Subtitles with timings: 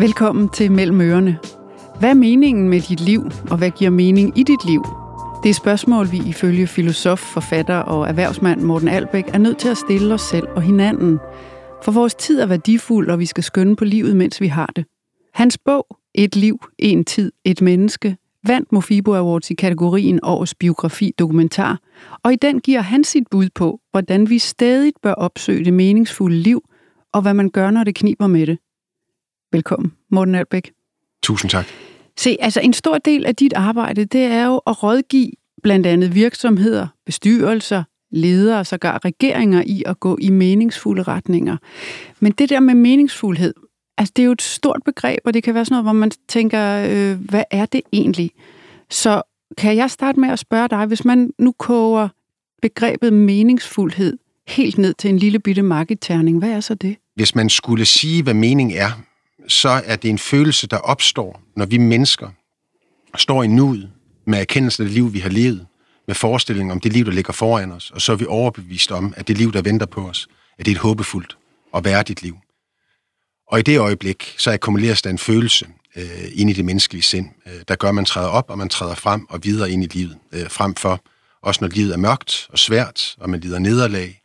[0.00, 1.38] Velkommen til Mellem Ørerne.
[1.98, 4.84] Hvad er meningen med dit liv, og hvad giver mening i dit liv?
[5.42, 9.76] Det er spørgsmål, vi ifølge filosof, forfatter og erhvervsmand Morten Albæk er nødt til at
[9.76, 11.18] stille os selv og hinanden.
[11.82, 14.84] For vores tid er værdifuld, og vi skal skønne på livet, mens vi har det.
[15.34, 21.12] Hans bog, Et liv, en tid, et menneske, vandt Mofibo Awards i kategorien Årets biografi
[21.18, 21.78] dokumentar,
[22.22, 26.36] og i den giver han sit bud på, hvordan vi stadig bør opsøge det meningsfulde
[26.36, 26.62] liv,
[27.12, 28.58] og hvad man gør, når det kniber med det.
[29.52, 30.72] Velkommen, Morten Albæk.
[31.22, 31.66] Tusind tak.
[32.16, 35.30] Se, altså en stor del af dit arbejde, det er jo at rådgive
[35.62, 41.56] blandt andet virksomheder, bestyrelser, ledere og sågar regeringer i at gå i meningsfulde retninger.
[42.20, 43.54] Men det der med meningsfuldhed,
[43.98, 46.10] altså det er jo et stort begreb, og det kan være sådan noget, hvor man
[46.28, 48.30] tænker, øh, hvad er det egentlig?
[48.90, 49.22] Så
[49.58, 52.08] kan jeg starte med at spørge dig, hvis man nu koger
[52.62, 56.96] begrebet meningsfuldhed helt ned til en lille bitte markedterning, hvad er så det?
[57.14, 58.90] Hvis man skulle sige, hvad mening er,
[59.50, 62.28] så er det en følelse, der opstår, når vi mennesker
[63.16, 63.90] står i nuet
[64.26, 65.66] med erkendelsen af det liv, vi har levet,
[66.06, 69.14] med forestilling om det liv, der ligger foran os, og så er vi overbevist om,
[69.16, 71.36] at det liv, der venter på os, at det er et håbefuldt
[71.72, 72.36] og værdigt liv.
[73.48, 75.66] Og i det øjeblik, så akkumuleres der en følelse
[75.96, 78.68] øh, ind i det menneskelige sind, øh, der gør, at man træder op, og man
[78.68, 81.04] træder frem og videre ind i livet, øh, frem for,
[81.42, 84.22] også når livet er mørkt og svært, og man lider nederlag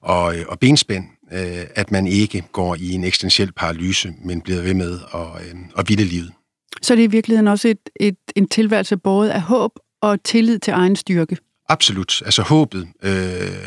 [0.00, 4.62] og, øh, og benspænd, øh, at man ikke går i en eksistentiel paralyse, men bliver
[4.62, 6.32] ved med at, øh, at vilde livet.
[6.82, 10.58] Så det er i virkeligheden også et, et, en tilværelse både af håb og tillid
[10.58, 11.36] til egen styrke?
[11.68, 12.22] Absolut.
[12.24, 13.12] Altså håbet øh,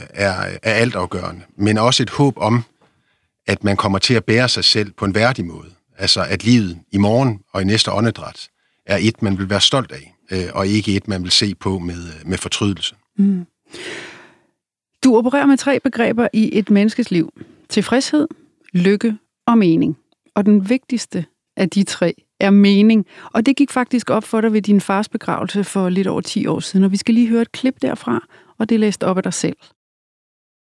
[0.09, 2.63] er, er altafgørende, men også et håb om,
[3.47, 5.69] at man kommer til at bære sig selv på en værdig måde.
[5.97, 8.49] Altså at livet i morgen og i næste åndedræt
[8.86, 11.80] er et, man vil være stolt af, øh, og ikke et, man vil se på
[11.80, 12.95] med, med fortrydelse.
[13.17, 13.45] Mm.
[15.03, 17.33] Du opererer med tre begreber i et menneskes liv.
[17.76, 18.28] Tilfredshed,
[18.73, 19.98] lykke og mening.
[20.36, 21.26] Og den vigtigste
[21.58, 23.06] af de tre er mening.
[23.34, 26.48] Og det gik faktisk op for dig ved din fars begravelse for lidt over 10
[26.48, 26.83] år siden.
[26.83, 28.27] Og vi skal lige høre et klip derfra,
[28.60, 29.58] og det læste op af dig selv.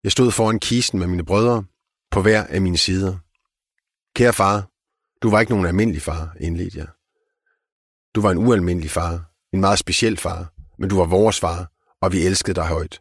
[0.05, 1.65] Jeg stod foran kisten med mine brødre,
[2.11, 3.17] på hver af mine sider.
[4.17, 4.69] Kære far,
[5.23, 6.89] du var ikke nogen almindelig far, indledte jeg.
[8.15, 11.71] Du var en ualmindelig far, en meget speciel far, men du var vores far,
[12.03, 13.01] og vi elskede dig højt.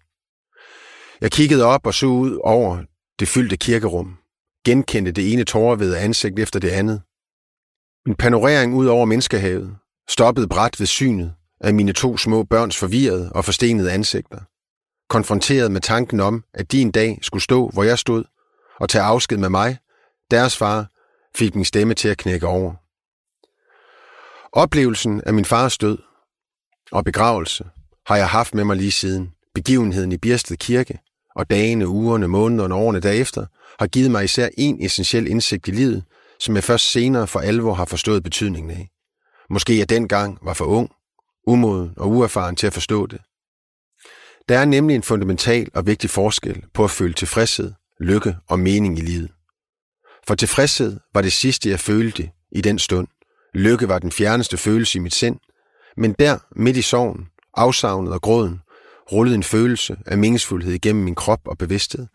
[1.21, 2.90] Jeg kiggede op og så ud over
[3.21, 4.17] det fyldte kirkerum,
[4.65, 7.01] genkendte det ene tårervede ansigt efter det andet.
[8.05, 9.77] Min panorering ud over menneskehavet
[10.09, 14.39] stoppede bræt ved synet af mine to små børns forvirrede og forstenede ansigter.
[15.09, 18.23] Konfronteret med tanken om, at de en dag skulle stå, hvor jeg stod,
[18.79, 19.77] og tage afsked med mig,
[20.31, 20.89] deres far,
[21.35, 22.73] fik min stemme til at knække over.
[24.53, 25.97] Oplevelsen af min fars død
[26.91, 27.65] og begravelse
[28.05, 29.33] har jeg haft med mig lige siden.
[29.55, 30.99] Begivenheden i Birsted Kirke
[31.35, 33.45] og dagene, ugerne, månederne og årene derefter
[33.79, 36.03] har givet mig især en essentiel indsigt i livet,
[36.39, 38.89] som jeg først senere for alvor har forstået betydningen af.
[39.49, 40.91] Måske jeg dengang var for ung,
[41.47, 43.21] umoden og uerfaren til at forstå det.
[44.49, 48.97] Der er nemlig en fundamental og vigtig forskel på at føle tilfredshed, lykke og mening
[48.97, 49.31] i livet.
[50.27, 53.07] For tilfredshed var det sidste, jeg følte i den stund.
[53.53, 55.39] Lykke var den fjerneste følelse i mit sind.
[55.97, 58.60] Men der, midt i sorgen, afsavnet og gråden,
[59.11, 62.07] rullede en følelse af meningsfuldhed igennem min krop og bevidsthed.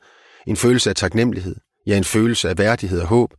[0.46, 3.34] En følelse af taknemmelighed, ja en følelse af værdighed og håb,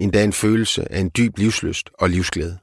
[0.00, 2.58] endda en følelse af en dyb livsløst og livsglæde.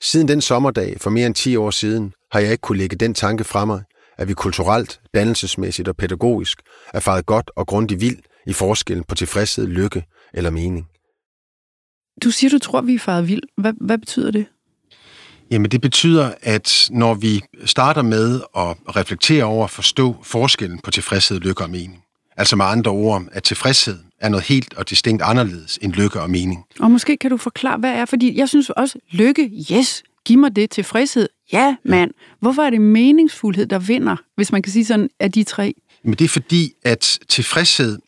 [0.00, 3.14] Siden den sommerdag for mere end 10 år siden har jeg ikke kunne lægge den
[3.14, 3.82] tanke fra mig,
[4.18, 6.58] at vi kulturelt, dannelsesmæssigt og pædagogisk
[6.94, 10.86] er faret godt og grundigt vild i forskellen på tilfredshed, lykke eller mening.
[12.24, 13.42] Du siger, du tror, vi er faret vild.
[13.56, 14.46] Hvad, hvad betyder det?
[15.54, 20.90] Jamen det betyder, at når vi starter med at reflektere over at forstå forskellen på
[20.90, 22.02] tilfredshed, lykke og mening,
[22.36, 26.30] altså med andre ord, at tilfredshed er noget helt og distinkt anderledes end lykke og
[26.30, 26.64] mening.
[26.80, 30.56] Og måske kan du forklare, hvad er, fordi jeg synes også, lykke, yes, giv mig
[30.56, 31.28] det tilfredshed.
[31.52, 32.10] Ja, mand.
[32.40, 35.74] Hvorfor er det meningsfuldhed, der vinder, hvis man kan sige sådan, af de tre?
[36.04, 37.98] Men det er fordi, at tilfredshed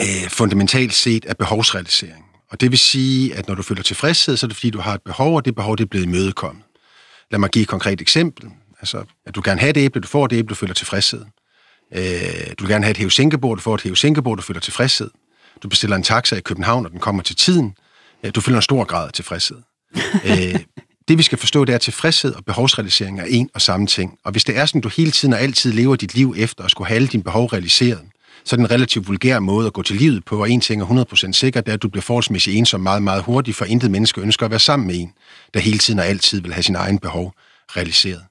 [0.00, 2.29] øh, fundamentalt set er behovsrealisering.
[2.50, 4.94] Og det vil sige, at når du føler tilfredshed, så er det fordi, du har
[4.94, 6.64] et behov, og det behov det er blevet imødekommet.
[7.30, 8.50] Lad mig give et konkret eksempel.
[8.80, 11.24] Altså, at du gerne have et æble, du får et æble, du føler tilfredshed.
[11.94, 12.02] Øh,
[12.58, 15.10] du vil gerne have et hævesænkebord, du får et hævesænkebord, du føler tilfredshed.
[15.62, 17.74] Du bestiller en taxa i København, og den kommer til tiden.
[18.24, 19.56] Øh, du føler en stor grad af tilfredshed.
[20.24, 20.60] øh,
[21.08, 24.18] det vi skal forstå, det er, at tilfredshed og behovsrealisering er en og samme ting.
[24.24, 26.70] Og hvis det er sådan, du hele tiden og altid lever dit liv efter at
[26.70, 28.00] skulle have alle dine behov realiseret,
[28.44, 30.86] så en relativt vulgær måde at gå til livet på, og en ting er
[31.30, 34.20] 100% sikkert, det er, at du bliver forholdsmæssigt ensom meget, meget hurtigt, for intet menneske
[34.20, 35.12] ønsker at være sammen med en,
[35.54, 37.32] der hele tiden og altid vil have sin egen behov
[37.76, 38.22] realiseret.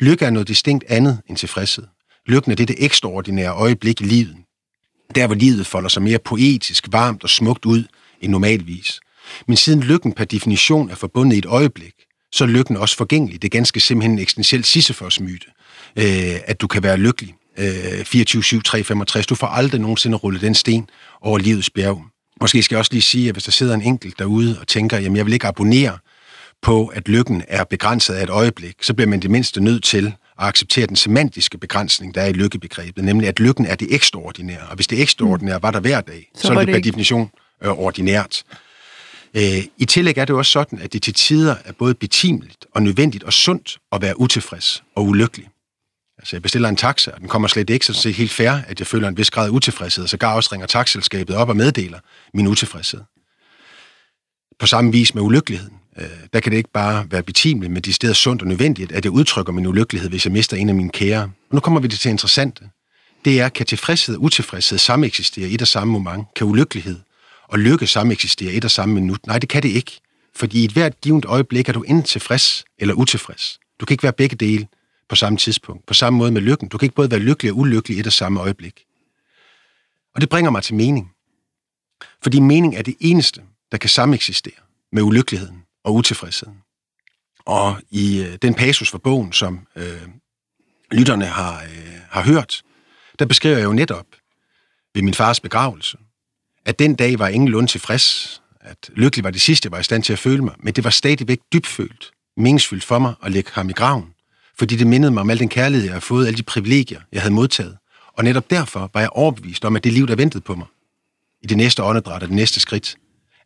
[0.00, 1.84] Lykke er noget distinkt andet end tilfredshed.
[2.26, 4.36] Lykken er det, det ekstraordinære øjeblik i livet.
[5.14, 7.84] Der, hvor livet folder sig mere poetisk, varmt og smukt ud
[8.20, 9.00] end normalvis.
[9.48, 11.94] Men siden lykken per definition er forbundet i et øjeblik,
[12.32, 13.42] så er lykken også forgængelig.
[13.42, 15.46] Det er ganske simpelthen en eksistentiel Sisyfos-myte,
[15.96, 19.26] øh, at du kan være lykkelig øh, 24, 7, 3, 65.
[19.26, 22.04] Du får aldrig nogensinde rullet den sten over livets bjerg.
[22.40, 24.98] Måske skal jeg også lige sige, at hvis der sidder en enkelt derude og tænker,
[24.98, 25.98] jamen jeg vil ikke abonnere
[26.62, 30.06] på, at lykken er begrænset af et øjeblik, så bliver man det mindste nødt til
[30.06, 30.12] at
[30.46, 34.66] acceptere den semantiske begrænsning, der er i lykkebegrebet, nemlig at lykken er det ekstraordinære.
[34.68, 37.30] Og hvis det ekstraordinære var der hver dag, så, så er det, det per definition
[37.62, 38.44] øh, ordinært.
[39.34, 42.82] Øh, I tillæg er det også sådan, at det til tider er både betimeligt og
[42.82, 45.48] nødvendigt og sundt at være utilfreds og ulykkelig.
[46.18, 48.50] Altså, jeg bestiller en taxa, og den kommer slet ikke, så det er helt fair,
[48.50, 51.48] at jeg føler en vis grad af utilfredshed, og så gar også ringer taxaselskabet op
[51.48, 51.98] og meddeler
[52.34, 53.00] min utilfredshed.
[54.58, 55.76] På samme vis med ulykkeligheden.
[55.98, 58.92] Øh, der kan det ikke bare være betimeligt, men det er stedet sundt og nødvendigt,
[58.92, 61.22] at jeg udtrykker min ulykkelighed, hvis jeg mister en af mine kære.
[61.22, 62.64] Og nu kommer vi til det interessante.
[63.24, 66.26] Det er, kan tilfredshed og utilfredshed samme eksistere i et og samme moment?
[66.36, 66.96] Kan ulykkelighed
[67.48, 69.26] og lykke samme eksistere i et og samme minut?
[69.26, 70.00] Nej, det kan det ikke.
[70.36, 73.58] Fordi i et hvert givet øjeblik er du enten tilfreds eller utilfreds.
[73.80, 74.66] Du kan ikke være begge dele
[75.08, 75.86] på samme tidspunkt.
[75.86, 76.68] På samme måde med lykken.
[76.68, 78.84] Du kan ikke både være lykkelig og ulykkelig i et og samme øjeblik.
[80.14, 81.12] Og det bringer mig til mening.
[82.22, 83.42] Fordi mening er det eneste,
[83.72, 84.60] der kan sameksistere
[84.92, 86.58] med ulykkeligheden og utilfredsheden.
[87.44, 90.08] Og i øh, den passus fra bogen, som øh,
[90.92, 92.62] lytterne har, øh, har hørt,
[93.18, 94.06] der beskriver jeg jo netop
[94.94, 95.98] ved min fars begravelse,
[96.64, 99.82] at den dag var ingen lund tilfreds, at lykkelig var det sidste, jeg var i
[99.82, 103.50] stand til at føle mig, men det var stadigvæk dybfølt, meningsfyldt for mig at lægge
[103.52, 104.14] ham i graven,
[104.58, 107.22] fordi det mindede mig om al den kærlighed, jeg havde fået, alle de privilegier, jeg
[107.22, 107.76] havde modtaget.
[108.12, 110.66] Og netop derfor var jeg overbevist om, at det liv, der ventede på mig,
[111.42, 112.96] i det næste åndedræt og det næste skridt,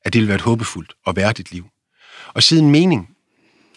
[0.05, 1.67] at det ville være et håbefuldt og værdigt liv.
[2.35, 3.17] Og siden mening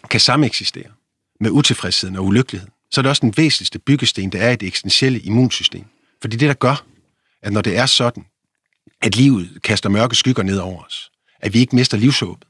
[0.09, 0.91] kan sameksistere
[1.39, 4.67] med utilfredsheden og ulykkelighed, så er det også den væsentligste byggesten, der er i det
[4.67, 5.85] eksistentielle immunsystem.
[6.21, 6.85] Fordi det der gør,
[7.41, 8.25] at når det er sådan,
[9.01, 12.47] at livet kaster mørke skygger ned over os, at vi ikke mister livshåbet,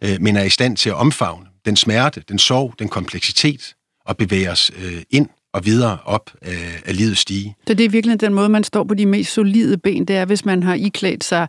[0.00, 3.74] øh, men er i stand til at omfavne den smerte, den sorg, den kompleksitet,
[4.10, 7.56] og bevæge os øh, ind og videre op af, af livets stige.
[7.66, 10.24] Så det er virkelig den måde, man står på de mest solide ben, det er,
[10.24, 11.48] hvis man har iklædt sig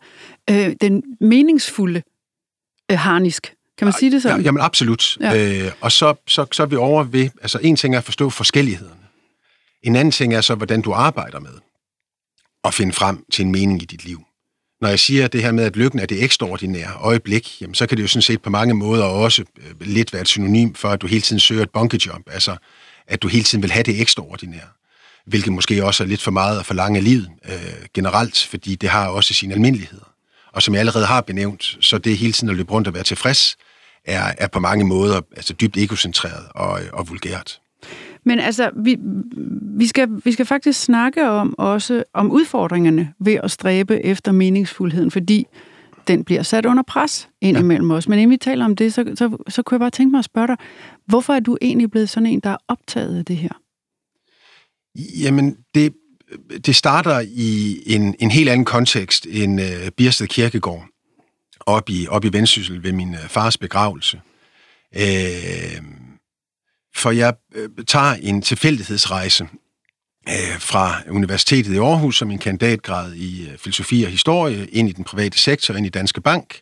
[0.50, 2.02] øh, den meningsfulde
[2.92, 3.54] øh, harnisk.
[3.78, 4.40] Kan man sige det sådan?
[4.40, 5.18] Ja, jamen absolut.
[5.20, 5.66] Ja.
[5.66, 8.30] Øh, og så, så, så er vi over ved, altså en ting er at forstå
[8.30, 9.02] forskellighederne.
[9.84, 11.54] En anden ting er så, hvordan du arbejder med
[12.64, 14.22] at finde frem til en mening i dit liv.
[14.82, 17.98] Når jeg siger det her med, at lykken er det ekstraordinære øjeblik, jamen, så kan
[17.98, 21.02] det jo sådan set på mange måder også øh, lidt være et synonym for, at
[21.02, 22.56] du hele tiden søger et bunkejump, altså
[23.08, 24.68] at du hele tiden vil have det ekstraordinære,
[25.26, 28.90] hvilket måske også er lidt for meget at forlange af livet øh, generelt, fordi det
[28.90, 30.14] har også sine almindeligheder.
[30.54, 33.04] Og som jeg allerede har benævnt, så det hele tiden at løbe rundt og være
[33.04, 33.58] tilfreds,
[34.06, 37.60] er, er på mange måder altså dybt egocentreret og, øh, og vulgært.
[38.26, 38.98] Men altså, vi,
[39.78, 45.12] vi, skal, vi skal faktisk snakke om også om udfordringerne ved at stræbe efter meningsfuldheden,
[45.12, 45.48] fordi
[46.08, 47.98] den bliver sat under pres indimellem ja.
[47.98, 48.08] os.
[48.08, 50.26] Men inden vi taler om det, så, så, så kunne jeg bare tænke mig at
[50.26, 50.58] spørge dig,
[51.06, 53.50] hvorfor er du egentlig blevet sådan en, der er optaget af det her?
[54.96, 55.94] Jamen, det,
[56.66, 60.86] det starter i en, en helt anden kontekst end uh, Biersted Kirkegård
[61.60, 64.22] op i, op i Vendsyssel ved min uh, fars begravelse.
[64.96, 65.02] Uh,
[66.96, 69.48] for jeg øh, tager en tilfældighedsrejse
[70.30, 74.92] øh, fra Universitetet i Aarhus som en kandidatgrad i øh, filosofi og historie ind i
[74.92, 76.60] den private sektor, ind i Danske Bank,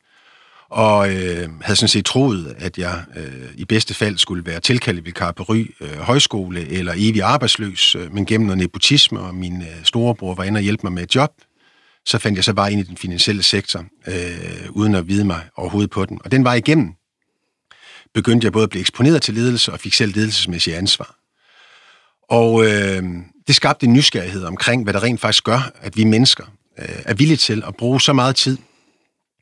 [0.69, 5.35] og øh, havde sådan set troet, at jeg øh, i bedste fald skulle være tilkaldt
[5.35, 9.83] på Ry øh, Højskole eller evig arbejdsløs, øh, men gennem noget nepotisme, og min øh,
[9.83, 11.31] storebror var inde og hjælpe mig med et job,
[12.05, 15.41] så fandt jeg så bare ind i den finansielle sektor, øh, uden at vide mig
[15.55, 16.19] overhovedet på den.
[16.23, 16.93] Og den var igennem.
[18.13, 21.15] Begyndte jeg både at blive eksponeret til ledelse, og fik selv ledelsesmæssigt ansvar.
[22.29, 23.03] Og øh,
[23.47, 26.45] det skabte en nysgerrighed omkring, hvad der rent faktisk gør, at vi mennesker
[26.79, 28.57] øh, er villige til at bruge så meget tid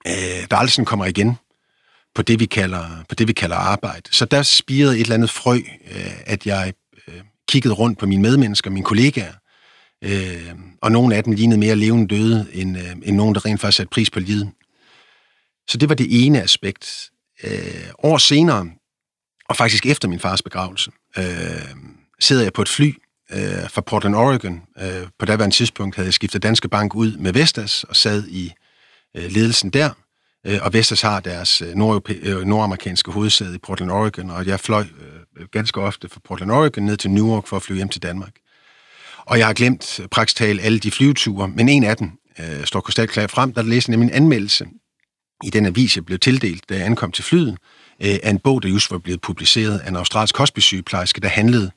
[0.08, 1.38] øh, der aldrig sådan kommer igen
[2.16, 4.02] på det, vi kalder, på det, vi kalder arbejde.
[4.12, 5.56] Så der spirede et eller andet frø,
[5.92, 6.74] øh, at jeg
[7.08, 9.34] øh, kiggede rundt på mine medmennesker, mine kollegaer,
[10.04, 13.62] øh, og nogle af dem lignede mere levende døde, end, øh, end nogen, der rent
[13.62, 14.52] faktisk satte pris på livet.
[15.70, 17.12] Så det var det ene aspekt.
[17.44, 18.70] Øh, år senere,
[19.50, 21.24] og faktisk efter min fars begravelse, øh,
[22.20, 22.94] sidder jeg på et fly
[23.32, 24.62] øh, fra Portland, Oregon.
[24.82, 28.53] Øh, på daværende tidspunkt havde jeg skiftet Danske Bank ud med Vestas og sad i
[29.17, 29.89] øh, ledelsen der,
[30.48, 34.86] øh, og Vestas har deres øh, øh, nordamerikanske hovedsæde i Portland, Oregon, og jeg fløj
[35.38, 38.34] øh, ganske ofte fra Portland, Oregon ned til Newark for at flyve hjem til Danmark.
[39.25, 42.65] Og jeg har glemt øh, praktisk tale alle de flyveture, men en af dem øh,
[42.65, 44.65] står krystalklart frem, der læste nemlig en anmeldelse
[45.44, 47.58] i den avis, jeg blev tildelt, da jeg ankom til flyet,
[48.03, 51.72] øh, af en bog, der just var blevet publiceret af en australsk hospice-sygeplejerske, der handlede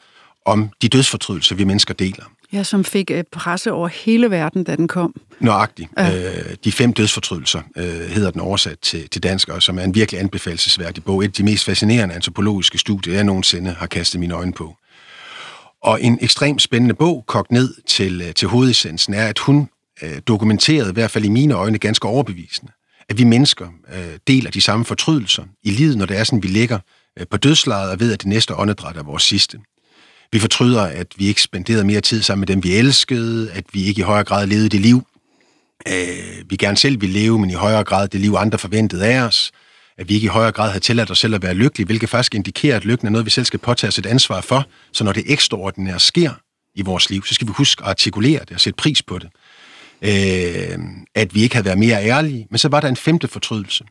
[0.47, 2.25] om de dødsfortrydelser, vi mennesker deler.
[2.53, 5.15] Ja, som fik øh, presse over hele verden, da den kom.
[5.41, 5.89] Nøjagtigt.
[5.99, 6.33] Ja.
[6.39, 9.95] Øh, de fem dødsfortrydelser øh, hedder den oversat til, til dansk, og som er en
[9.95, 11.25] virkelig anbefalesværdig bog.
[11.25, 14.77] Et af de mest fascinerende antropologiske studier, jeg nogensinde har kastet mine øjne på.
[15.83, 19.69] Og en ekstremt spændende bog, kogt ned til, til hovedessensen, er, at hun
[20.03, 22.73] øh, dokumenterede, i hvert fald i mine øjne, ganske overbevisende,
[23.11, 26.49] at vi mennesker øh, deler de samme fortrydelser i livet, når det er sådan, vi
[26.49, 26.79] ligger
[27.19, 29.59] øh, på dødslejet og ved, at det næste åndedræt er vores sidste.
[30.33, 33.85] Vi fortryder, at vi ikke spenderede mere tid sammen med dem, vi elskede, at vi
[33.85, 35.07] ikke i højere grad levede det liv,
[35.89, 39.21] øh, vi gerne selv ville leve, men i højere grad det liv, andre forventede af
[39.21, 39.53] os,
[39.99, 42.35] at vi ikke i højere grad havde tilladt os selv at være lykkelige, hvilket faktisk
[42.35, 44.67] indikerer, at lykken er noget, vi selv skal påtage os et ansvar for.
[44.93, 46.33] Så når det ekstraordinære sker
[46.75, 49.29] i vores liv, så skal vi huske at artikulere det og sætte pris på det.
[50.03, 50.79] Øh,
[51.15, 52.47] at vi ikke havde været mere ærlige.
[52.51, 53.85] Men så var der en femte fortrydelse,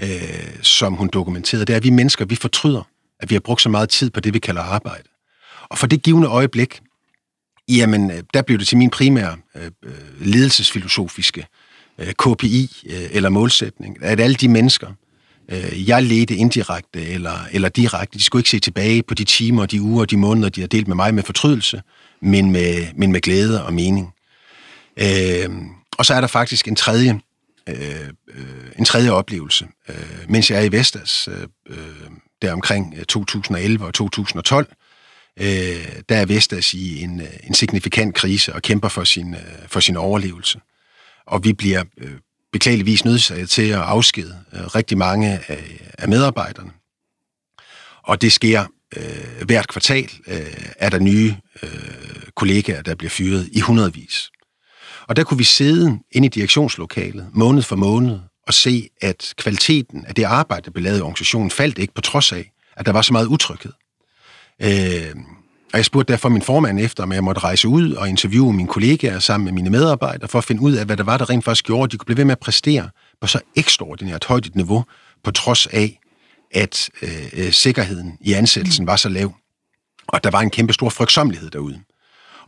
[0.00, 1.64] øh, som hun dokumenterede.
[1.64, 2.82] Det er, at vi mennesker, vi fortryder,
[3.20, 5.08] at vi har brugt så meget tid på det, vi kalder arbejde.
[5.68, 6.80] Og for det givende øjeblik,
[7.68, 11.46] jamen, øh, der blev det til min primære øh, øh ledelsesfilosofiske
[11.98, 14.88] øh, KPI øh, eller målsætning, at alle de mennesker,
[15.48, 19.66] øh, jeg ledte indirekte eller, eller direkte, de skulle ikke se tilbage på de timer,
[19.66, 21.82] de uger, de måneder, de har delt med mig med fortrydelse,
[22.22, 24.12] men med, men med glæde og mening.
[24.98, 25.50] Øh,
[25.98, 27.20] og så er der faktisk en tredje,
[27.68, 29.96] øh, øh, en tredje oplevelse, øh,
[30.28, 32.10] mens jeg er i Vestas, øh, øh
[32.42, 34.72] der omkring 2011 øh, og 2012,
[35.40, 35.46] øh,
[36.08, 39.36] der er Vestas i en, en signifikant krise og kæmper for sin,
[39.66, 40.60] for sin overlevelse.
[41.26, 42.12] Og vi bliver øh,
[42.52, 46.70] beklageligvis nødsaget til at afskede øh, rigtig mange af, af medarbejderne.
[48.02, 48.64] Og det sker
[48.96, 51.70] øh, hvert kvartal, øh, er der nye øh,
[52.34, 54.30] kollegaer, der bliver fyret i hundredvis.
[55.08, 60.04] Og der kunne vi sidde inde i direktionslokalet måned for måned og se, at kvaliteten
[60.04, 62.92] af det arbejde, der blev lavet i organisationen, faldt ikke på trods af, at der
[62.92, 63.72] var så meget utryghed.
[64.62, 65.14] Øh,
[65.72, 68.68] og jeg spurgte derfor min formand efter, om jeg måtte rejse ud og interviewe mine
[68.68, 71.44] kollegaer sammen med mine medarbejdere, for at finde ud af, hvad der var, der rent
[71.44, 74.56] faktisk gjorde, at de kunne blive ved med at præstere på så ekstraordinært højt et
[74.56, 74.84] niveau,
[75.24, 76.00] på trods af,
[76.54, 79.34] at øh, øh sikkerheden i ansættelsen var så lav.
[80.08, 81.80] Og der var en kæmpe stor frygtsomlighed derude.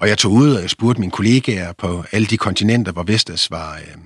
[0.00, 3.50] Og jeg tog ud, og jeg spurgte mine kollegaer på alle de kontinenter, hvor Vestas
[3.50, 3.96] var, øh,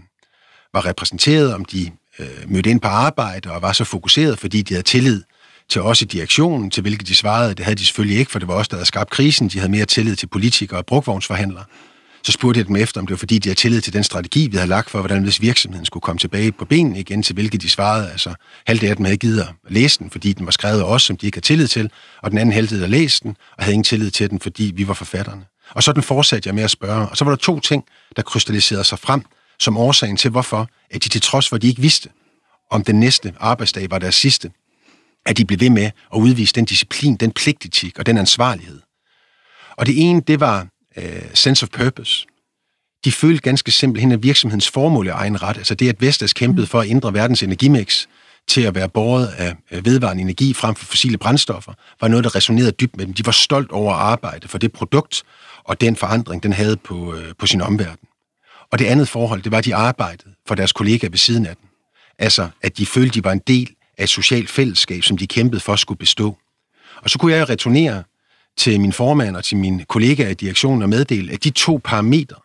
[0.73, 4.75] var repræsenteret, om de øh, mødte ind på arbejde og var så fokuseret, fordi de
[4.75, 5.23] havde tillid
[5.69, 8.49] til os i direktionen, til hvilket de svarede, det havde de selvfølgelig ikke, for det
[8.49, 9.49] var os, der havde skabt krisen.
[9.49, 11.65] De havde mere tillid til politikere og brugvognsforhandlere.
[12.25, 14.49] Så spurgte jeg dem efter, om det var fordi, de havde tillid til den strategi,
[14.51, 17.63] vi havde lagt for, hvordan hvis virksomheden skulle komme tilbage på benene igen, til hvilket
[17.63, 18.11] de svarede.
[18.11, 18.35] Altså,
[18.67, 21.17] halvdelen af dem havde givet at læse den, fordi den var skrevet af os, som
[21.17, 21.91] de ikke havde tillid til,
[22.23, 24.89] og den anden halvdel havde læst den, og havde ingen tillid til den, fordi vi
[24.89, 25.52] var forfatterne.
[25.75, 27.09] Og sådan fortsatte jeg med at spørge.
[27.09, 27.85] Og så var der to ting,
[28.17, 29.25] der krystalliserede sig frem
[29.59, 32.09] som årsagen til, hvorfor at de til trods for, at de ikke vidste,
[32.71, 34.51] om den næste arbejdsdag var deres sidste,
[35.27, 38.81] at de blev ved med at udvise den disciplin, den pligtetik og den ansvarlighed.
[39.77, 42.27] Og det ene, det var uh, sense of purpose.
[43.05, 46.67] De følte ganske simpelthen, at virksomhedens formål er egen ret, altså det, at Vestas kæmpede
[46.67, 48.07] for at ændre verdens energimix
[48.49, 52.73] til at være båret af vedvarende energi frem for fossile brændstoffer, var noget, der resonerede
[52.73, 53.15] dybt med dem.
[53.15, 55.23] De var stolt over at arbejde for det produkt
[55.65, 58.09] og den forandring, den havde på, øh, på sin omverden.
[58.73, 61.57] Og det andet forhold, det var, at de arbejdede for deres kollegaer ved siden af
[61.57, 61.69] dem.
[62.19, 65.61] Altså, at de følte, de var en del af et socialt fællesskab, som de kæmpede
[65.61, 66.37] for skulle bestå.
[67.03, 68.03] Og så kunne jeg returnere
[68.57, 72.37] til min formand og til mine kollegaer i direktionen og meddele, at de to parametre,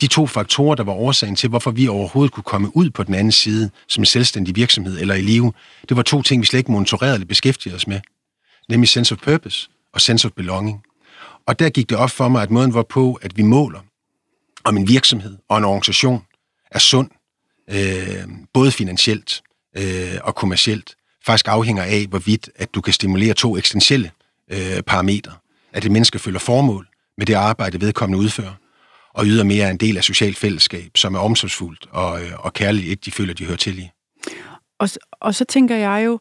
[0.00, 3.14] de to faktorer, der var årsagen til, hvorfor vi overhovedet kunne komme ud på den
[3.14, 5.52] anden side som en selvstændig virksomhed eller i live,
[5.88, 8.00] det var to ting, vi slet ikke monitorerede eller beskæftigede os med.
[8.68, 10.82] Nemlig sense of purpose og sense of belonging.
[11.46, 13.80] Og der gik det op for mig, at måden var på, at vi måler,
[14.64, 16.22] om en virksomhed og en organisation
[16.70, 17.10] er sund,
[17.70, 19.42] øh, både finansielt
[19.76, 20.94] øh, og kommercielt,
[21.26, 24.10] faktisk afhænger af, hvorvidt at du kan stimulere to eksistentielle
[24.50, 25.32] øh, parametre.
[25.72, 26.88] At det menneske føler formål
[27.18, 28.54] med det arbejde, vedkommende udfører,
[29.18, 33.04] og yder mere en del af socialt fællesskab, som er omsorgsfuldt og, øh, og kærligt,
[33.04, 33.90] de føler, de hører til i.
[34.80, 36.18] Og, og så tænker jeg jo,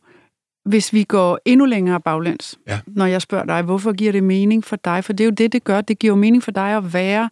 [0.66, 2.80] hvis vi går endnu længere baglæns, ja.
[2.88, 5.04] når jeg spørger dig, hvorfor giver det mening for dig?
[5.04, 5.82] For det er jo det, det gør.
[5.82, 7.30] Det giver jo mening for dig at være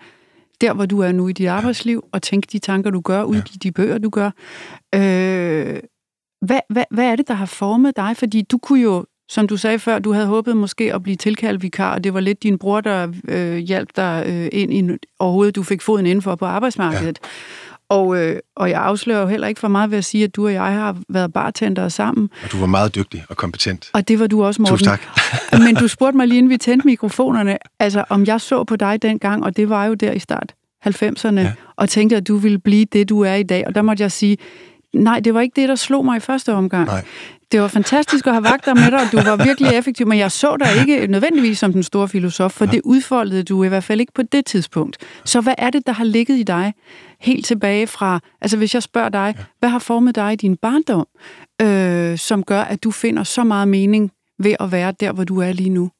[0.62, 2.10] der, hvor du er nu i dit arbejdsliv, ja.
[2.12, 3.58] og tænke de tanker, du gør, udgive ja.
[3.64, 4.32] de bøger, du gør.
[4.96, 5.80] Øh,
[6.42, 8.18] hvad, hvad, hvad er det, der har formet dig?
[8.18, 11.62] Fordi du kunne jo, som du sagde før, du havde håbet måske at blive tilkaldt
[11.62, 15.56] vikar, og det var lidt din bror, der øh, hjalp dig øh, ind i overhovedet,
[15.56, 17.20] du fik foden indenfor på arbejdsmarkedet.
[17.24, 17.28] Ja.
[17.90, 20.46] Og, øh, og jeg afslører jo heller ikke for meget ved at sige, at du
[20.46, 22.30] og jeg har været bartendere sammen.
[22.44, 23.90] Og du var meget dygtig og kompetent.
[23.94, 24.78] Og det var du også, Morten.
[24.78, 25.02] Tusind tak.
[25.66, 29.02] Men du spurgte mig lige, inden vi tændte mikrofonerne, altså om jeg så på dig
[29.02, 30.54] dengang, og det var jo der i start
[30.88, 31.54] 90'erne, ja.
[31.76, 33.68] og tænkte, at du ville blive det, du er i dag.
[33.68, 34.38] Og der måtte jeg sige,
[34.96, 36.88] Nej, det var ikke det, der slog mig i første omgang.
[36.88, 37.04] Nej.
[37.52, 40.20] Det var fantastisk at have vagt dig med dig, og du var virkelig effektiv, men
[40.20, 42.72] jeg så dig ikke nødvendigvis som den store filosof, for ja.
[42.72, 44.98] det udfoldede du i hvert fald ikke på det tidspunkt.
[45.26, 46.74] Så hvad er det, der har ligget i dig
[47.20, 49.44] helt tilbage fra, altså hvis jeg spørger dig, ja.
[49.60, 51.08] hvad har formet dig i din barndom,
[51.62, 55.42] øh, som gør, at du finder så meget mening ved at være der, hvor du
[55.42, 55.92] er lige nu?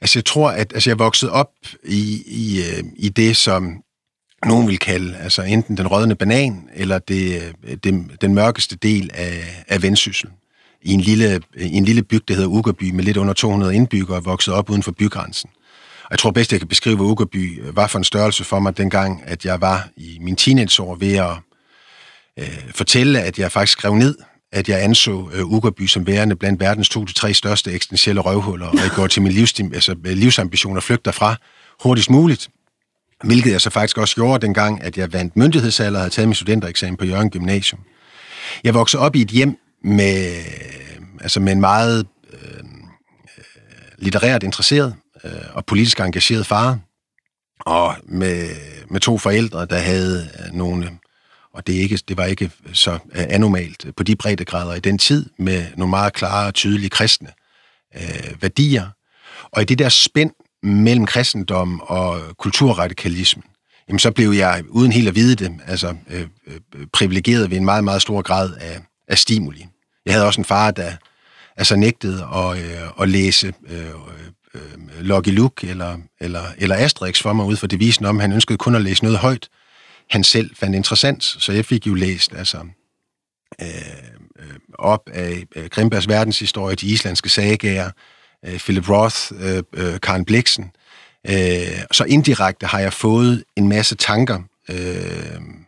[0.00, 1.50] Altså jeg tror, at altså, jeg voksede op
[1.84, 3.82] i, i, øh, i det, som
[4.46, 9.10] nogen vil kalde altså enten den rødne banan, eller det, øh, det, den mørkeste del
[9.14, 10.28] af, af vendsyssel.
[10.82, 13.74] I en, lille, øh, I en lille bygd, der hedder Ugerby, med lidt under 200
[13.74, 15.50] indbyggere, vokset op uden for bygrænsen.
[16.04, 18.58] Og jeg tror bedst, jeg kan beskrive, hvad Ugerby øh, var for en størrelse for
[18.58, 21.36] mig dengang, at jeg var i min teenageår ved at
[22.38, 24.16] øh, fortælle, at jeg faktisk skrev ned,
[24.52, 28.66] at jeg anså øh, Ugerby som værende blandt verdens to til tre største eksistentielle røvhuller,
[28.66, 31.36] og jeg går til min livs, altså, livsambition og flygter fra
[31.82, 32.48] hurtigst muligt.
[33.24, 36.34] Hvilket jeg så faktisk også gjorde dengang, at jeg vandt myndighedsalder og havde taget min
[36.34, 37.80] studentereksamen på Jørgen Gymnasium.
[38.64, 42.58] Jeg voksede op i et hjem med, øh, altså med en meget øh,
[43.38, 43.44] øh,
[43.98, 46.78] litterært interesseret øh, og politisk engageret far,
[47.60, 48.48] og med,
[48.90, 50.90] med to forældre, der havde øh, nogle,
[51.54, 55.30] og det, ikke, det var ikke så øh, anormalt på de breddegrader i den tid,
[55.38, 57.28] med nogle meget klare og tydelige kristne
[57.96, 58.88] øh, værdier.
[59.52, 60.30] Og i det der spænd
[60.62, 63.44] mellem kristendom og kulturradikalismen,
[63.88, 67.64] jamen så blev jeg, uden helt at vide det, altså øh, øh, privilegeret ved en
[67.64, 69.66] meget, meget stor grad af, af stimuli.
[70.06, 70.92] Jeg havde også en far, der
[71.56, 73.86] altså nægtede at, øh, at læse øh,
[74.54, 74.60] øh,
[75.00, 78.74] Lucky Luke eller, eller, eller Asterix for mig ud for devisen om, han ønskede kun
[78.74, 79.48] at læse noget højt,
[80.10, 81.24] han selv fandt interessant.
[81.24, 82.58] Så jeg fik jo læst altså,
[83.62, 83.66] øh,
[84.38, 84.46] øh
[84.78, 87.90] op af Grimbergs verdenshistorie, de islandske sagager,
[88.46, 90.70] øh, Philip Roth, øh, øh, Karen Bliksen.
[91.30, 94.76] Øh, så indirekte har jeg fået en masse tanker, øh,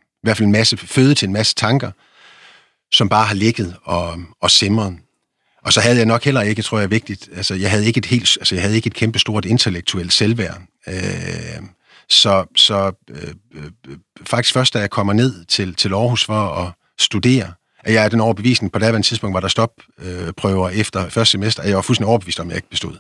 [0.03, 1.91] i hvert fald en masse føde til en masse tanker,
[2.93, 4.99] som bare har ligget og, og simret.
[5.65, 7.99] Og så havde jeg nok heller ikke, tror jeg er vigtigt, altså jeg havde ikke
[7.99, 10.63] et helt, altså jeg havde ikke et kæmpe stort intellektuelt selvværd.
[10.89, 11.63] Øh,
[12.09, 16.49] så så øh, øh, øh, faktisk først, da jeg kommer ned til, til Aarhus for
[16.49, 17.53] at studere,
[17.85, 21.63] at jeg er den overbevisning, på daværende tidspunkt var der stopprøver øh, efter første semester,
[21.63, 22.97] at jeg var fuldstændig overbevist om, at jeg ikke bestod.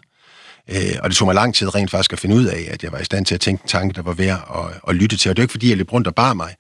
[0.70, 2.92] Øh, og det tog mig lang tid rent faktisk at finde ud af, at jeg
[2.92, 5.30] var i stand til at tænke en tanke, der var værd at, at lytte til.
[5.30, 6.54] Og det er ikke, fordi jeg løb rundt og bar mig,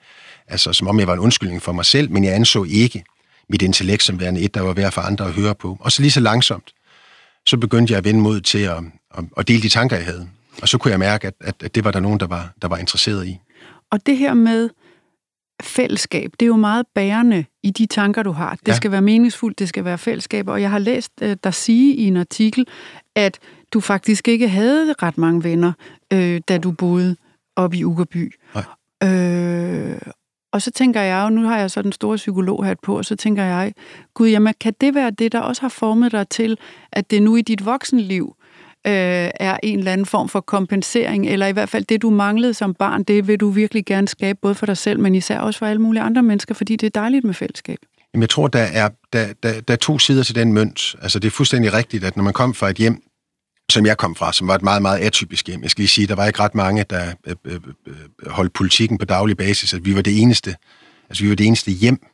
[0.48, 3.04] altså som om jeg var en undskyldning for mig selv, men jeg anså ikke
[3.48, 5.78] mit intellekt som værende et, der var værd for andre at høre på.
[5.80, 6.72] Og så lige så langsomt,
[7.46, 8.76] så begyndte jeg at vende mod til at,
[9.18, 10.28] at, at dele de tanker, jeg havde.
[10.62, 12.68] Og så kunne jeg mærke, at, at, at det var der nogen, der var, der
[12.68, 13.38] var interesseret i.
[13.90, 14.70] Og det her med
[15.64, 18.50] fællesskab, det er jo meget bærende i de tanker, du har.
[18.50, 18.74] Det ja.
[18.74, 20.48] skal være meningsfuldt, det skal være fællesskab.
[20.48, 22.66] Og jeg har læst uh, dig sige i en artikel,
[23.16, 23.38] at
[23.72, 25.72] du faktisk ikke havde ret mange venner,
[26.12, 27.16] øh, da du boede
[27.56, 28.34] op i Ugerby.
[28.54, 28.64] Nej.
[29.10, 29.98] Øh,
[30.52, 33.04] og så tænker jeg jo, nu har jeg så den store psykolog her på, og
[33.04, 33.74] så tænker jeg,
[34.14, 36.58] gud, jamen, kan det være det, der også har formet dig til,
[36.92, 38.36] at det nu i dit voksenliv
[38.86, 42.54] øh, er en eller anden form for kompensering, eller i hvert fald det, du manglede
[42.54, 45.58] som barn, det vil du virkelig gerne skabe, både for dig selv, men især også
[45.58, 47.78] for alle mulige andre mennesker, fordi det er dejligt med fællesskab.
[48.14, 50.96] Jamen, jeg tror, der er, der, der, der er to sider til den mønt.
[51.02, 53.02] Altså, det er fuldstændig rigtigt, at når man kom fra et hjem,
[53.70, 55.62] som jeg kom fra, som var et meget, meget atypisk hjem.
[55.62, 58.52] Jeg skal lige sige, der var ikke ret mange, der øh, øh, øh, øh holdt
[58.52, 59.74] politikken på daglig basis.
[59.74, 60.56] At vi var det eneste,
[61.08, 62.06] altså vi var det eneste hjem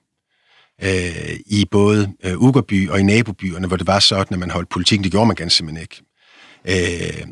[0.83, 4.69] øh, i både øh, Ugerby og i nabobyerne, hvor det var sådan, at man holdt
[4.69, 5.05] politikken.
[5.05, 6.03] Det gjorde man ganske simpelthen ikke.
[6.65, 6.75] Øh,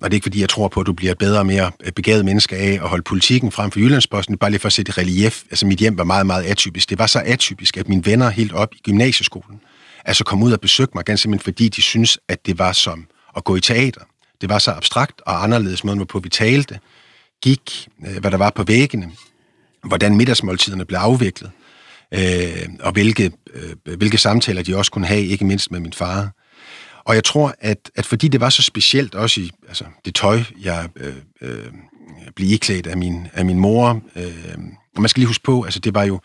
[0.03, 1.71] og det er ikke, fordi jeg tror på, at du bliver et bedre og mere
[1.85, 4.39] øh, begavet menneske af at holde politikken frem for Jyllandsposten.
[4.39, 5.43] Bare lige for at sætte relief.
[5.51, 6.91] Altså, mit hjem var meget, meget atypisk.
[6.91, 9.61] Det var så atypisk, at mine venner helt op i gymnasieskolen
[10.09, 13.07] altså kom ud og besøgte mig, ganske simpelthen fordi de synes at det var som
[13.37, 14.01] at gå i teater.
[14.41, 16.79] Det var så abstrakt og anderledes måden, hvorpå vi talte,
[17.43, 19.11] gik, øh, hvad der var på væggene,
[19.85, 21.51] hvordan middagsmåltiderne blev afviklet,
[22.15, 26.31] øh, og hvilke, øh, hvilke samtaler de også kunne have, ikke mindst med min far.
[27.09, 30.43] Og jeg tror, at, at fordi det var så specielt, også i altså, det tøj,
[30.63, 31.67] jeg øh, øh,
[32.37, 34.59] blev iklædt af min, af min mor, øh,
[34.97, 36.21] og man skal lige huske på, altså det var jo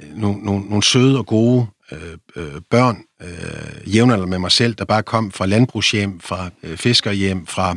[0.00, 1.98] øh, nogle, nogle, nogle søde og gode øh,
[2.36, 7.46] øh, børn, øh, jævnalder med mig selv, der bare kom fra landbrugshjem, fra øh, fiskerhjem,
[7.46, 7.76] fra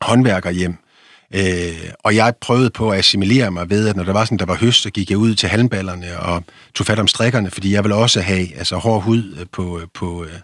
[0.00, 0.76] håndværkerhjem.
[1.34, 4.46] Øh, og jeg prøvede på at assimilere mig ved, at når der var sådan, der
[4.46, 6.44] var høst, så gik jeg ud til halmballerne og
[6.74, 10.30] tog fat om strikkerne, fordi jeg ville også have altså, hård hud på, på, øh,
[10.32, 10.40] øh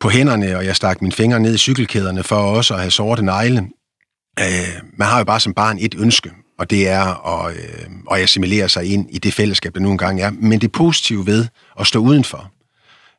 [0.00, 3.22] på hænderne, og jeg stak mine fingre ned i cykelkæderne for også at have sorte
[3.22, 3.68] negle.
[4.40, 8.22] Øh, man har jo bare som barn et ønske, og det er at, øh, at
[8.22, 10.30] assimilere sig ind i det fællesskab, der nu engang er.
[10.30, 11.46] Men det positive ved
[11.80, 12.52] at stå udenfor,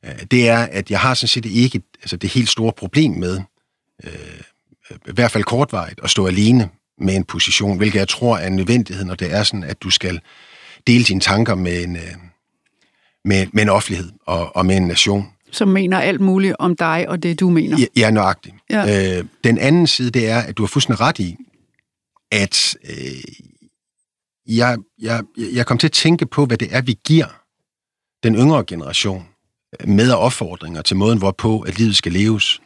[0.06, 3.42] øh, det er, at jeg har sådan set ikke altså det helt store problem med,
[4.04, 4.42] øh,
[5.08, 8.56] i hvert fald kortvarigt, at stå alene med en position, hvilket jeg tror er en
[8.56, 10.20] nødvendighed, når det er sådan, at du skal
[10.88, 12.16] dele dine tanker med en, øh,
[13.26, 15.28] med, med en offentlighed og, og med en nation.
[15.52, 17.78] Som mener alt muligt om dig og det, du mener.
[17.80, 18.56] Ja, ja nøjagtigt.
[18.70, 19.18] Ja.
[19.18, 21.38] Øh, den anden side, det er, at du har fuldstændig ret i,
[22.32, 23.24] at øh,
[24.48, 27.26] jeg, jeg, jeg kom til at tænke på, hvad det er, vi giver
[28.24, 29.26] den yngre generation
[29.86, 32.62] med opfordringer til måden, hvorpå at livet skal leves.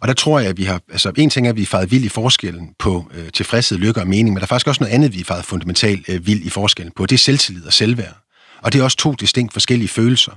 [0.00, 0.80] Og der tror jeg, at vi har...
[0.90, 4.00] Altså, en ting er, at vi er faret vild i forskellen på øh, tilfredshed, lykke
[4.00, 6.42] og mening, men der er faktisk også noget andet, vi er faret fundamentalt øh, vild
[6.42, 7.06] i forskellen på.
[7.06, 8.16] Det er selvtillid og selvværd.
[8.62, 10.32] Og det er også to distinkt forskellige følelser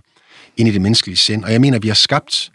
[0.58, 1.44] ind i det menneskelige sind.
[1.44, 2.52] Og jeg mener, at vi har skabt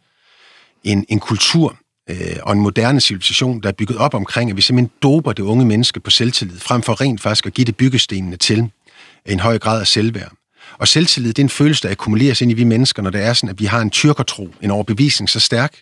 [0.85, 1.77] en, en kultur
[2.11, 5.43] øh, og en moderne civilisation, der er bygget op omkring, at vi simpelthen doper det
[5.43, 8.71] unge menneske på selvtillid, frem for rent faktisk at give det byggestenene til
[9.27, 10.33] en høj grad af selvværd.
[10.79, 13.33] Og selvtillid, det er en følelse, der akkumuleres ind i vi mennesker, når det er
[13.33, 15.77] sådan, at vi har en tyrkertro, en overbevisning så stærk,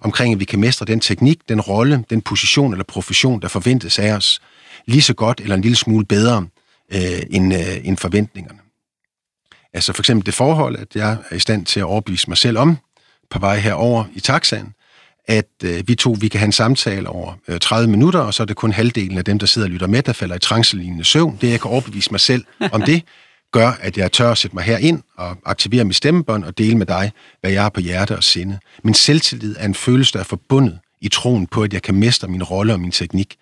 [0.00, 3.98] omkring, at vi kan mestre den teknik, den rolle, den position eller profession, der forventes
[3.98, 4.40] af os,
[4.86, 6.46] lige så godt eller en lille smule bedre
[6.92, 8.58] øh, end, øh, end forventningerne.
[9.74, 12.58] Altså for eksempel det forhold, at jeg er i stand til at overbevise mig selv
[12.58, 12.78] om,
[13.30, 14.74] på vej herover i taxaen,
[15.28, 18.42] at øh, vi to vi kan have en samtale over øh, 30 minutter, og så
[18.42, 21.04] er det kun halvdelen af dem, der sidder og lytter med, der falder i trancelignende
[21.04, 21.38] søvn.
[21.40, 23.02] Det, jeg kan overbevise mig selv om det,
[23.52, 26.78] gør, at jeg tør at sætte mig her ind og aktivere mit stemmebånd og dele
[26.78, 28.58] med dig, hvad jeg har på hjerte og sinde.
[28.84, 32.28] Min selvtillid er en følelse, der er forbundet i troen på, at jeg kan mestre
[32.28, 33.36] min rolle og min teknik.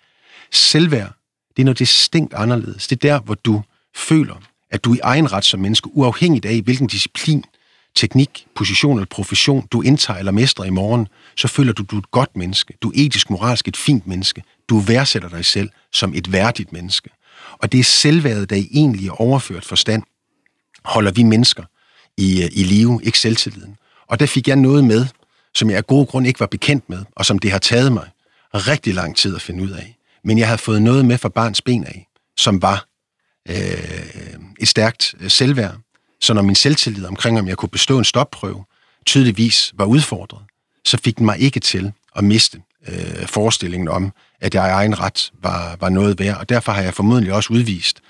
[0.51, 1.11] Selvværd,
[1.57, 2.87] det er noget distinkt anderledes.
[2.87, 3.61] Det er der, hvor du
[3.95, 4.35] føler,
[4.75, 7.43] at du i egen ret som menneske, uafhængigt af hvilken disciplin,
[7.95, 11.99] teknik, position eller profession, du indtager eller mestrer i morgen, så føler du, du er
[11.99, 12.73] et godt menneske.
[12.81, 14.43] Du er etisk, moralsk et fint menneske.
[14.69, 17.09] Du værdsætter dig selv som et værdigt menneske.
[17.51, 20.03] Og det er selvværdet, der i egentlig overført forstand
[20.85, 21.63] holder vi mennesker
[22.17, 23.77] i, øh, i live, ikke selvtilliden.
[24.07, 25.05] Og der fik jeg noget med,
[25.53, 28.09] som jeg af gode grund ikke var bekendt med, og som det har taget mig
[28.53, 29.97] rigtig lang tid at finde ud af.
[30.23, 32.07] Men jeg havde fået noget med fra barns ben af,
[32.37, 32.85] som var
[33.49, 34.04] øh,
[34.59, 35.75] et stærkt øh, selvværd.
[36.21, 38.65] Så når min selvtillid omkring, om jeg kunne bestå en stopprøve,
[39.05, 40.41] tydeligvis var udfordret,
[40.85, 44.99] så fik den mig ikke til at miste øh, forestillingen om, at jeg i egen
[44.99, 48.01] ret var, var noget værd, og derfor har jeg formodentlig også udvist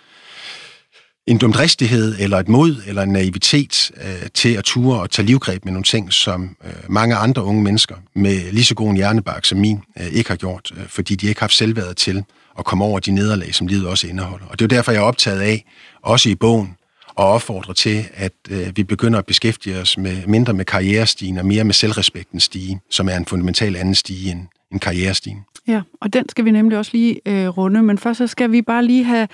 [1.28, 5.66] en dumdristighed, eller et mod, eller en naivitet øh, til at ture og tage livgreb
[5.66, 9.46] med nogle ting, som øh, mange andre unge mennesker med lige så god en hjernebark
[9.46, 12.24] som min øh, ikke har gjort, øh, fordi de ikke har haft selvværdet til
[12.60, 14.46] at komme over de nederlag, som livet også indeholder.
[14.46, 15.66] Og det er jo derfor, jeg er optaget af,
[16.02, 16.76] også i bogen,
[17.16, 21.46] og opfordre til, at øh, vi begynder at beskæftige os med mindre med karrierestigen og
[21.46, 24.42] mere med selvrespekten stige, som er en fundamental anden stige end,
[24.72, 25.40] end karrierestigen.
[25.68, 28.62] Ja, og den skal vi nemlig også lige øh, runde, men først så skal vi
[28.62, 29.28] bare lige have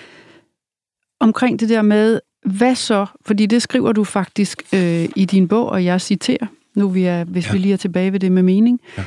[1.20, 5.70] omkring det der med, hvad så, fordi det skriver du faktisk øh, i din bog,
[5.70, 7.52] og jeg citerer, nu vi er, hvis ja.
[7.52, 8.80] vi lige er tilbage ved det med mening.
[8.98, 9.04] Ja.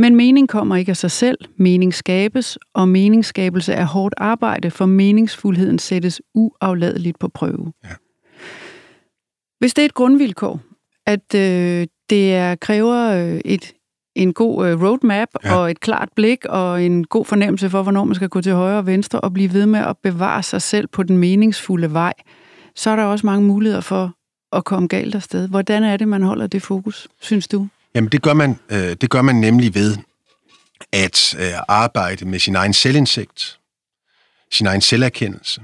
[0.00, 4.86] Men mening kommer ikke af sig selv, mening skabes, og meningsskabelse er hårdt arbejde, for
[4.86, 7.72] meningsfuldheden sættes uafladeligt på prøve.
[7.84, 7.88] Ja.
[9.58, 10.60] Hvis det er et grundvilkår,
[11.06, 13.72] at øh, det er, kræver øh, et,
[14.16, 15.54] en god øh, roadmap ja.
[15.54, 18.78] og et klart blik og en god fornemmelse for, hvornår man skal gå til højre
[18.78, 22.14] og venstre og blive ved med at bevare sig selv på den meningsfulde vej,
[22.76, 24.14] så er der også mange muligheder for
[24.52, 25.48] at komme galt afsted.
[25.48, 27.68] Hvordan er det, man holder det fokus, synes du?
[27.94, 29.96] Jamen, det gør man, øh, det gør man nemlig ved
[30.92, 33.58] at øh, arbejde med sin egen selvindsigt,
[34.52, 35.60] sin egen selverkendelse,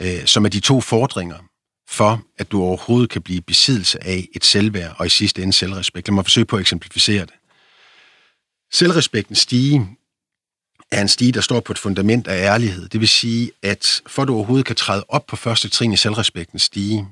[0.00, 1.38] øh, som er de to fordringer
[1.88, 6.08] for, at du overhovedet kan blive besiddelse af et selvværd og i sidste ende selvrespekt.
[6.08, 7.34] Lad mig forsøge på at eksemplificere det.
[8.72, 9.88] Selvrespekten stige
[10.90, 12.88] er en stige, der står på et fundament af ærlighed.
[12.88, 15.96] Det vil sige, at for at du overhovedet kan træde op på første trin i
[15.96, 17.08] selvrespektens stige,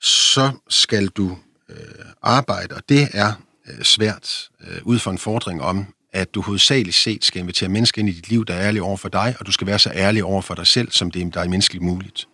[0.00, 1.76] så skal du øh,
[2.22, 3.32] arbejde, og det er
[3.68, 8.00] øh, svært, øh, ud fra en fordring om, at du hovedsageligt set skal invitere mennesker
[8.00, 9.90] ind i dit liv, der er ærlige over for dig, og du skal være så
[9.94, 12.28] ærlig over for dig selv, som det er menneskeligt muligt.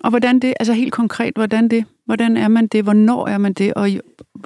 [0.00, 3.52] Og hvordan det, altså helt konkret, hvordan det, hvordan er man det, hvornår er man
[3.52, 4.00] det, og i,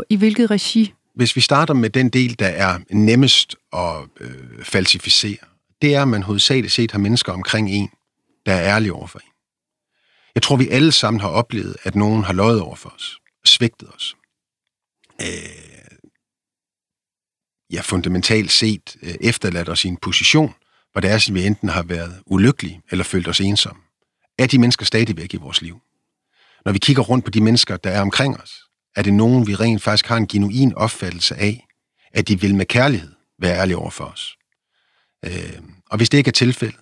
[0.08, 0.92] i hvilket regi?
[1.14, 5.36] Hvis vi starter med den del, der er nemmest at øh, falsificere,
[5.82, 7.90] det er, at man hovedsageligt set har mennesker omkring en,
[8.46, 9.30] der er ærlige over for en.
[10.34, 13.88] Jeg tror, vi alle sammen har oplevet, at nogen har løjet over for os, svigtet
[13.88, 14.16] os.
[15.20, 15.73] Øh,
[17.72, 20.54] ja, fundamentalt set øh, efterladt os i en position,
[20.92, 23.84] hvor det er, at vi enten har været ulykkelige eller følt os ensomme
[24.38, 25.80] er de mennesker stadigvæk i vores liv.
[26.64, 28.60] Når vi kigger rundt på de mennesker, der er omkring os,
[28.96, 31.66] er det nogen, vi rent faktisk har en genuin opfattelse af,
[32.12, 34.36] at de vil med kærlighed være ærlige over for os.
[35.24, 35.58] Øh,
[35.90, 36.80] og hvis det ikke er tilfældet,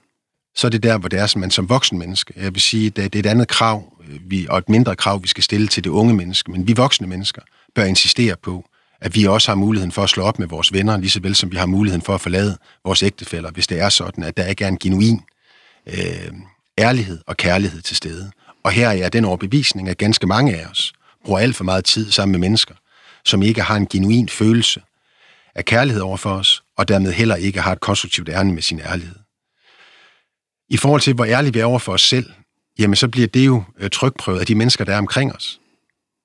[0.54, 2.90] så er det der, hvor det er, som man som voksen menneske, jeg vil sige,
[2.90, 5.84] det er et andet krav, øh, vi, og et mindre krav, vi skal stille til
[5.84, 7.42] det unge menneske, men vi voksne mennesker
[7.74, 8.68] bør insistere på,
[9.02, 11.34] at vi også har muligheden for at slå op med vores venner, lige så vel
[11.34, 14.46] som vi har muligheden for at forlade vores ægtefælder, hvis det er sådan, at der
[14.46, 15.20] ikke er en genuin
[15.86, 16.32] øh,
[16.78, 18.30] ærlighed og kærlighed til stede.
[18.64, 20.92] Og her er den overbevisning at ganske mange af os,
[21.24, 22.74] bruger alt for meget tid sammen med mennesker,
[23.24, 24.82] som ikke har en genuin følelse
[25.54, 28.80] af kærlighed over for os, og dermed heller ikke har et konstruktivt ærne med sin
[28.80, 29.16] ærlighed.
[30.68, 32.32] I forhold til, hvor ærlige vi er over for os selv,
[32.78, 35.60] jamen så bliver det jo øh, trykprøvet af de mennesker, der er omkring os.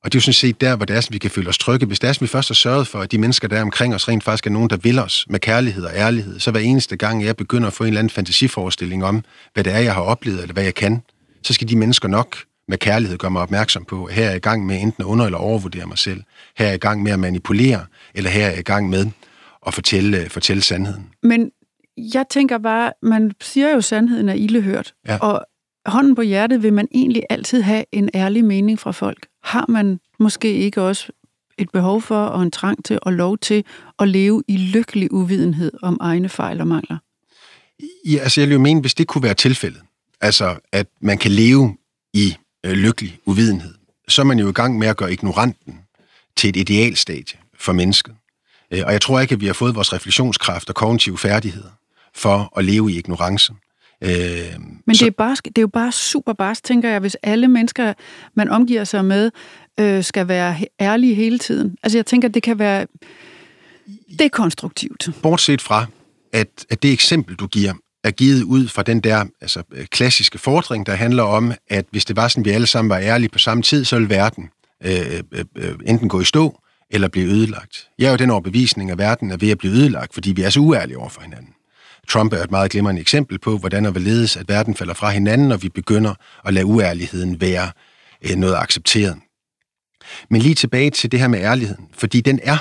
[0.04, 1.58] Og det er jo sådan set der, hvor det er, at vi kan føle os
[1.58, 1.86] trygge.
[1.86, 3.96] Hvis det er, at vi først har sørget for, at de mennesker, der er omkring
[3.96, 6.98] os, rent faktisk er nogen, der vil os med kærlighed og ærlighed, så hver eneste
[6.98, 10.02] gang, jeg begynder at få en eller anden fantasiforestilling om, hvad det er, jeg har
[10.02, 11.02] oplevet, eller hvad jeg kan,
[11.44, 14.36] så skal de mennesker nok med kærlighed gøre mig opmærksom på, at her er jeg
[14.36, 16.24] i gang med enten at under- eller overvurdere mig selv.
[16.58, 19.06] Her er jeg i gang med at manipulere, eller her er jeg i gang med
[19.68, 21.08] at fortælle, fortælle sandheden.
[21.24, 21.52] Men
[21.98, 24.94] jeg tænker bare, man siger jo, at sandheden er ildehørt.
[25.08, 25.18] Ja.
[25.18, 25.46] Og
[25.88, 29.28] hånden på hjertet vil man egentlig altid have en ærlig mening fra folk.
[29.44, 31.12] Har man måske ikke også
[31.58, 33.64] et behov for og en trang til og lov til
[34.00, 36.98] at leve i lykkelig uvidenhed om egne fejl og mangler?
[38.06, 39.82] Ja, altså jeg vil jo mene, hvis det kunne være tilfældet,
[40.22, 41.78] altså at man kan leve
[42.14, 43.74] i øh, lykkelig uvidenhed,
[44.08, 45.80] så er man jo i gang med at gøre ignoranten
[46.36, 48.14] til et idealstadie for mennesket.
[48.72, 51.70] Øh, og jeg tror ikke, at vi har fået vores refleksionskraft og kognitive færdigheder
[52.16, 53.54] for at leve i ignorance.
[54.04, 54.10] Øh,
[54.86, 57.48] Men så, det, er bare, det er jo bare super barsk, tænker jeg, hvis alle
[57.48, 57.94] mennesker,
[58.36, 59.32] man omgiver sig med,
[59.80, 61.78] øh, skal være ærlige hele tiden.
[61.84, 62.88] Altså jeg tænker, det kan være
[64.20, 65.10] dekonstruktivt.
[65.22, 65.86] Bortset fra,
[66.34, 70.86] at, at det eksempel, du giver, er givet ud fra den der altså, klassiske fordring,
[70.86, 73.64] der handler om, at hvis det var sådan, vi alle sammen var ærlige på samme
[73.64, 74.50] tid, så ville verden
[74.86, 77.90] øh, øh, øh, enten gå i stå, eller blive ødelagt.
[78.00, 80.50] Jeg er jo den overbevisning, at verden er ved at blive ødelagt, fordi vi er
[80.50, 81.50] så uærlige over for hinanden.
[82.10, 85.48] Trump er et meget glimrende eksempel på, hvordan og hvorledes, at verden falder fra hinanden,
[85.48, 86.14] når vi begynder
[86.46, 87.72] at lade uærligheden være
[88.22, 89.18] øh, noget accepteret.
[90.30, 92.58] Men lige tilbage til det her med ærligheden, fordi den er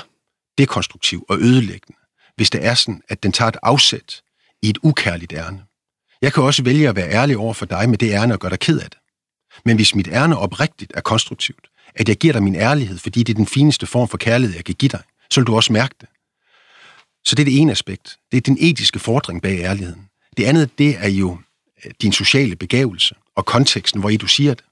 [0.57, 1.99] dekonstruktiv og ødelæggende,
[2.35, 4.21] hvis det er sådan, at den tager et afsæt
[4.61, 5.63] i et ukærligt ærne.
[6.21, 8.51] Jeg kan også vælge at være ærlig over for dig med det ærne og gøre
[8.51, 8.99] dig ked af det.
[9.65, 13.33] Men hvis mit ærne oprigtigt er konstruktivt, at jeg giver dig min ærlighed, fordi det
[13.33, 15.95] er den fineste form for kærlighed, jeg kan give dig, så vil du også mærke
[16.01, 16.09] det.
[17.27, 18.17] Så det er det ene aspekt.
[18.31, 20.01] Det er den etiske fordring bag ærligheden.
[20.37, 21.37] Det andet, det er jo
[21.85, 24.65] øh, din sociale begævelse og konteksten, hvor I du siger det.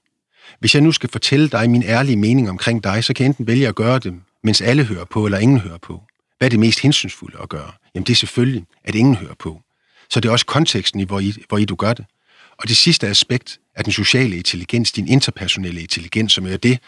[0.60, 3.46] Hvis jeg nu skal fortælle dig min ærlige mening omkring dig, så kan jeg enten
[3.46, 6.02] vælge at gøre det, mens alle hører på, eller ingen hører på.
[6.38, 7.72] Hvad er det mest hensynsfulde at gøre?
[7.94, 9.60] Jamen det er selvfølgelig, at ingen hører på.
[10.10, 12.04] Så det er også konteksten, hvor I, hvor I du gør det.
[12.58, 16.78] Og det sidste aspekt er den sociale intelligens, din interpersonelle intelligens, som er det,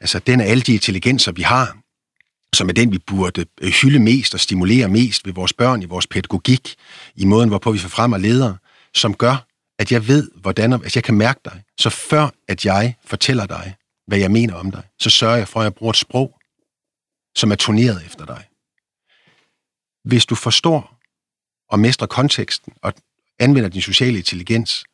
[0.00, 1.76] altså den af alle de intelligenser, vi har,
[2.54, 5.84] som er den, vi burde øh, hylde mest og stimulere mest ved vores børn i
[5.84, 6.74] vores pædagogik,
[7.16, 8.56] i måden, hvorpå vi får frem og ledere,
[8.94, 9.46] som gør,
[9.78, 11.62] at jeg ved, hvordan, at jeg kan mærke dig.
[11.78, 13.74] Så før at jeg fortæller dig,
[14.06, 16.38] hvad jeg mener om dig, så sørger jeg for, at jeg bruger et sprog,
[17.36, 18.44] som er turneret efter dig.
[20.04, 20.98] Hvis du forstår
[21.70, 22.92] og mestrer konteksten og
[23.38, 24.84] anvender din sociale intelligens,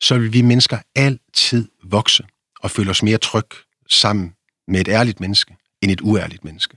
[0.00, 2.24] så vil vi mennesker altid vokse
[2.60, 3.46] og føle os mere tryg
[3.88, 4.34] sammen
[4.68, 6.76] med et ærligt menneske end et uærligt menneske.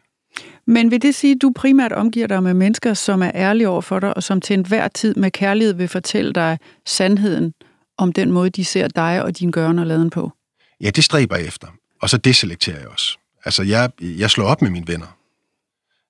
[0.67, 3.81] Men vil det sige, at du primært omgiver dig med mennesker, som er ærlige over
[3.81, 7.53] for dig, og som til enhver tid med kærlighed vil fortælle dig sandheden
[7.97, 10.31] om den måde, de ser dig og din gørne og laden på?
[10.81, 11.67] Ja, det stræber jeg efter.
[12.01, 13.17] Og så deselekterer jeg også.
[13.45, 15.17] Altså, jeg, jeg slår op med mine venner.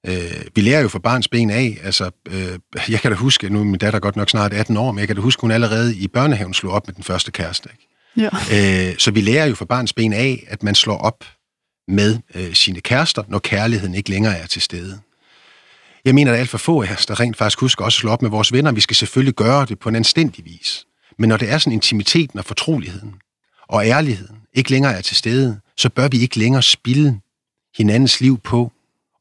[0.08, 2.60] Øh, vi lærer jo fra barns ben af, altså, øh,
[2.90, 5.08] jeg kan da huske, nu er min datter godt nok snart 18 år, men jeg
[5.08, 7.70] kan da huske, hun allerede i børnehaven slog op med den første kæreste.
[7.72, 7.88] Ikke?
[8.18, 8.90] Ja.
[8.90, 11.24] Øh, så vi lærer jo fra barns ben af, at man slår op
[11.88, 15.00] med øh, sine kærester, når kærligheden ikke længere er til stede.
[16.06, 18.12] Jeg mener, at alt for få af os, der rent faktisk husker også at slå
[18.12, 18.72] op med vores venner.
[18.72, 20.86] Vi skal selvfølgelig gøre det på en anstændig vis.
[21.18, 23.16] Men når det er sådan intimiteten og fortroligheden
[23.68, 27.20] og ærligheden ikke længere er til stede, så bør vi ikke længere spille
[27.78, 28.72] hinandens liv på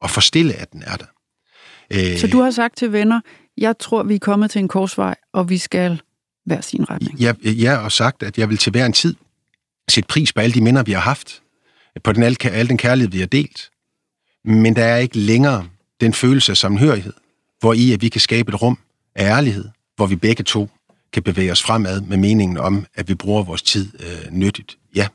[0.01, 1.05] og forstille, at den er der.
[1.91, 3.21] Øh, så du har sagt til venner,
[3.57, 6.01] jeg tror, vi er kommet til en korsvej, og vi skal
[6.45, 7.19] hver sin retning.
[7.19, 9.15] Jeg, jeg har sagt, at jeg vil til hver en tid
[9.89, 11.42] sætte pris på alle de minder, vi har haft,
[12.03, 13.69] på den, al, al den kærlighed, vi har delt.
[14.45, 15.67] Men der er ikke længere
[16.01, 17.13] den følelse af samhørighed,
[17.59, 18.77] hvor i at vi kan skabe et rum
[19.15, 20.69] af ærlighed, hvor vi begge to
[21.13, 24.77] kan bevæge os fremad med meningen om, at vi bruger vores tid øh, nyttigt.
[24.95, 25.07] Ja.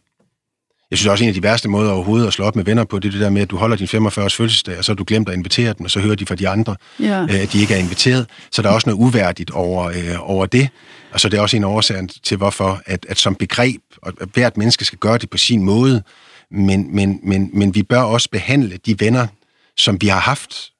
[0.90, 2.98] Jeg synes også, en af de værste måder overhovedet at slå op med venner på,
[2.98, 5.04] det er det der med, at du holder din 45-års fødselsdag, og så har du
[5.06, 7.22] glemt at invitere dem, og så hører de fra de andre, ja.
[7.22, 8.26] øh, at de ikke er inviteret.
[8.50, 10.68] Så der er også noget uværdigt over, øh, over det.
[11.12, 14.28] Og så det er også en årsag til, hvorfor at, at som begreb, og at
[14.34, 16.02] hvert menneske skal gøre det på sin måde,
[16.50, 19.26] men, men, men, men vi bør også behandle de venner,
[19.76, 20.72] som vi har haft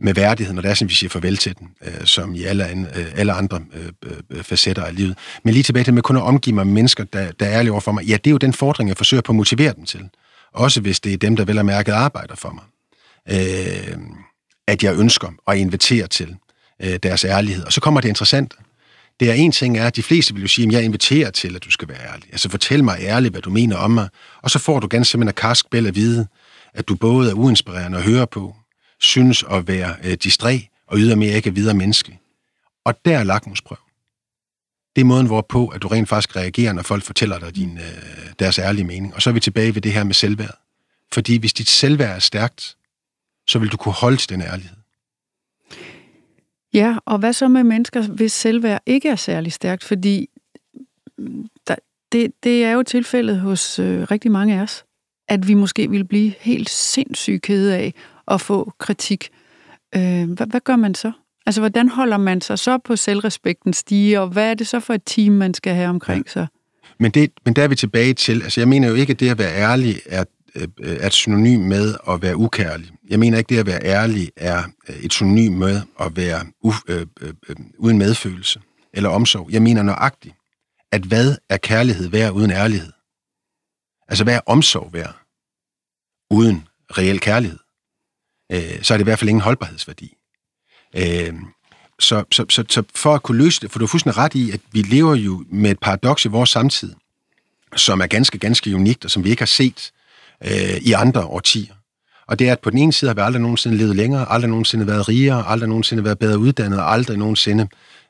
[0.00, 2.70] med værdighed, når det er sådan, vi siger farvel til den, øh, som i alle,
[2.70, 5.18] øh, alle andre øh, øh, facetter af livet.
[5.44, 7.72] Men lige tilbage til med kun at omgive mig med mennesker, der, der er ærlige
[7.72, 8.04] over for mig.
[8.04, 10.08] Ja, det er jo den fordring, jeg forsøger på at motivere dem til.
[10.52, 12.64] Også hvis det er dem, der vel og mærket arbejder for mig.
[13.30, 13.98] Øh,
[14.66, 16.36] at jeg ønsker at invitere til
[16.82, 17.64] øh, deres ærlighed.
[17.64, 18.54] Og så kommer det interessant.
[19.20, 21.56] Det er en ting er, at de fleste vil jo sige, at jeg inviterer til,
[21.56, 22.28] at du skal være ærlig.
[22.32, 24.08] Altså fortæl mig ærligt, hvad du mener om mig.
[24.42, 26.26] Og så får du ganske simpelthen af karsk at vide,
[26.74, 28.56] at du både er uinspirerende at høre på,
[29.00, 32.18] synes at være øh, distræ, og ydermere ikke er videre menneske.
[32.84, 33.78] Og der er lakmusprøv.
[34.96, 38.32] Det er måden, hvorpå at du rent faktisk reagerer, når folk fortæller dig din, øh,
[38.38, 39.14] deres ærlige mening.
[39.14, 40.58] Og så er vi tilbage ved det her med selvværd.
[41.12, 42.76] Fordi hvis dit selvværd er stærkt,
[43.46, 44.77] så vil du kunne holde til den ærlighed.
[46.74, 49.84] Ja, og hvad så med mennesker, hvis selvværd ikke er særlig stærkt?
[49.84, 50.28] Fordi
[51.18, 51.74] mm, der,
[52.12, 54.84] det, det er jo tilfældet hos øh, rigtig mange af os,
[55.28, 57.94] at vi måske vil blive helt sindssygt kede af
[58.28, 59.28] at få kritik.
[59.94, 61.12] Øh, hvad, hvad gør man så?
[61.46, 64.94] Altså, hvordan holder man sig så på selvrespekten stige, og hvad er det så for
[64.94, 66.46] et team, man skal have omkring sig?
[66.98, 69.30] Men, det, men der er vi tilbage til, altså jeg mener jo ikke, at det
[69.30, 72.90] at være ærlig er, Øh, øh, er et synonym med at være ukærlig.
[73.08, 76.72] Jeg mener ikke, det at være ærlig er øh, et synonym med at være u,
[76.88, 78.60] øh, øh, øh, uden medfølelse
[78.92, 79.50] eller omsorg.
[79.50, 80.34] Jeg mener nøjagtigt,
[80.92, 82.92] at hvad er kærlighed værd uden ærlighed?
[84.08, 85.16] Altså, hvad er omsorg værd
[86.30, 87.58] uden reel kærlighed?
[88.52, 90.16] Øh, så er det i hvert fald ingen holdbarhedsværdi.
[90.96, 91.34] Øh,
[91.98, 94.50] så, så, så, så for at kunne løse det, for du er fuldstændig ret i,
[94.50, 96.94] at vi lever jo med et paradoks i vores samtid,
[97.76, 99.92] som er ganske, ganske unikt, og som vi ikke har set
[100.44, 101.74] øh, i andre årtier.
[102.28, 104.50] Og det er, at på den ene side har vi aldrig nogensinde levet længere, aldrig
[104.50, 107.68] nogensinde været rigere, aldrig nogensinde været bedre uddannet, aldrig nogensinde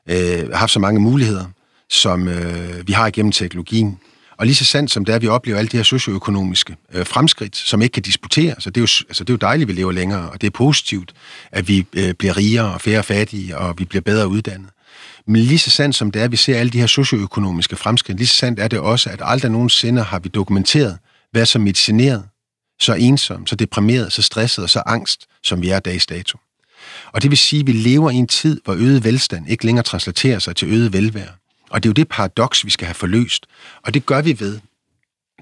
[0.09, 1.45] øh, haft så mange muligheder,
[1.89, 3.99] som øh, vi har igennem teknologien.
[4.37, 7.05] Og lige så sandt som det er, at vi oplever alle de her socioøkonomiske øh,
[7.05, 9.75] fremskridt, som ikke kan diskutere, så det er, jo, altså det er jo dejligt, at
[9.75, 11.13] vi lever længere, og det er positivt,
[11.51, 14.69] at vi øh, bliver rigere og færre fattige, og vi bliver bedre uddannet.
[15.27, 18.17] Men lige så sandt som det er, at vi ser alle de her socioøkonomiske fremskridt,
[18.17, 20.97] lige så sandt er det også, at aldrig nogensinde har vi dokumenteret,
[21.33, 22.29] være så medicineret,
[22.79, 26.37] så ensom, så deprimeret, så stresset og så angst, som vi er dags dato.
[27.11, 29.83] Og det vil sige, at vi lever i en tid, hvor øget velstand ikke længere
[29.83, 31.33] translaterer sig til øget velvære.
[31.69, 33.45] Og det er jo det paradoks, vi skal have forløst.
[33.83, 34.59] Og det gør vi ved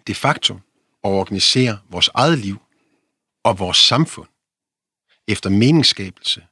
[0.07, 0.53] de facto
[1.03, 2.61] at organisere vores eget liv
[3.43, 4.27] og vores samfund
[5.27, 6.43] efter meningsskabelse,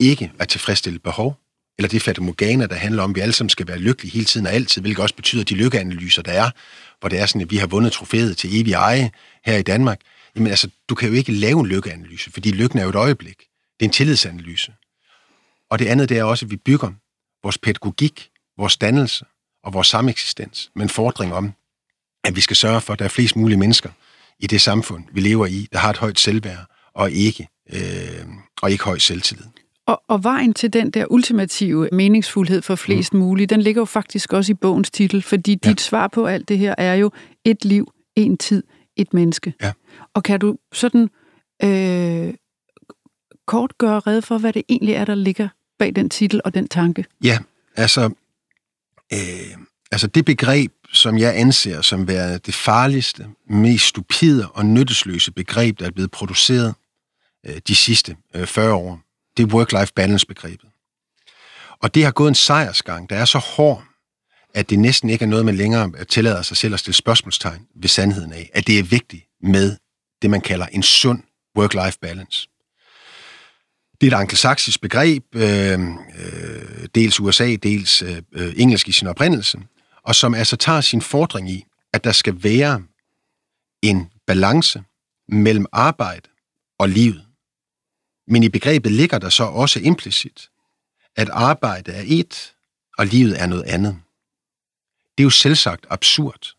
[0.00, 1.43] ikke at tilfredsstille behov,
[1.78, 4.46] eller det fatamorgana, der handler om, at vi alle sammen skal være lykkelige hele tiden
[4.46, 6.50] og altid, hvilket også betyder, de lykkeanalyser, der er,
[7.00, 9.10] hvor det er sådan, at vi har vundet trofæet til evig eje
[9.44, 10.00] her i Danmark,
[10.36, 13.38] jamen altså, du kan jo ikke lave en lykkeanalyse, fordi lykken er jo et øjeblik.
[13.80, 14.72] Det er en tillidsanalyse.
[15.70, 16.92] Og det andet, det er også, at vi bygger
[17.42, 19.24] vores pædagogik, vores dannelse
[19.64, 21.52] og vores sameksistens med en fordring om,
[22.24, 23.90] at vi skal sørge for, at der er flest mulige mennesker
[24.38, 28.26] i det samfund, vi lever i, der har et højt selvværd og ikke, øh,
[28.62, 29.46] og ikke høj selvtillid.
[29.86, 33.20] Og, og vejen til den der ultimative meningsfuldhed for flest mm.
[33.20, 35.70] muligt, den ligger jo faktisk også i bogens titel, fordi ja.
[35.70, 37.10] dit svar på alt det her er jo
[37.44, 38.62] et liv, en tid,
[38.96, 39.54] et menneske.
[39.62, 39.72] Ja.
[40.14, 41.10] Og kan du sådan
[41.62, 42.34] øh,
[43.46, 46.68] kort gøre red for, hvad det egentlig er, der ligger bag den titel og den
[46.68, 47.04] tanke?
[47.24, 47.38] Ja,
[47.76, 48.10] altså,
[49.12, 49.18] øh,
[49.92, 55.78] altså det begreb, som jeg anser som være det farligste, mest stupide og nyttesløse begreb,
[55.78, 56.74] der er blevet produceret
[57.46, 59.00] øh, de sidste øh, 40 år,
[59.36, 60.68] det er work-life balance-begrebet.
[61.82, 63.84] Og det har gået en sejrsgang, der er så hård,
[64.54, 67.88] at det næsten ikke er noget, man længere tillader sig selv at stille spørgsmålstegn ved
[67.88, 69.76] sandheden af, at det er vigtigt med
[70.22, 71.22] det, man kalder en sund
[71.58, 72.48] work-life balance.
[74.00, 75.80] Det er et angelsaksisk begreb, øh,
[76.18, 79.58] øh, dels USA, dels øh, engelsk i sin oprindelse,
[80.02, 82.82] og som altså tager sin fordring i, at der skal være
[83.82, 84.82] en balance
[85.28, 86.28] mellem arbejde
[86.78, 87.24] og livet.
[88.28, 90.50] Men i begrebet ligger der så også implicit,
[91.16, 92.52] at arbejde er et,
[92.98, 93.96] og livet er noget andet.
[95.18, 96.54] Det er jo selvsagt absurd.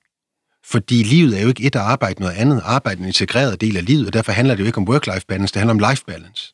[0.64, 2.62] Fordi livet er jo ikke et at arbejde noget andet.
[2.66, 5.26] Arbejde er en integreret del af livet, og derfor handler det jo ikke om work-life
[5.28, 6.54] balance, det handler om life balance.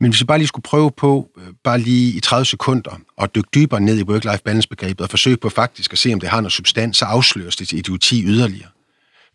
[0.00, 3.34] Men hvis vi bare lige skulle prøve på, øh, bare lige i 30 sekunder, at
[3.34, 6.40] dykke dybere ned i work-life balance-begrebet og forsøge på faktisk at se, om det har
[6.40, 8.70] noget substans, så afsløres det til idioti yderligere.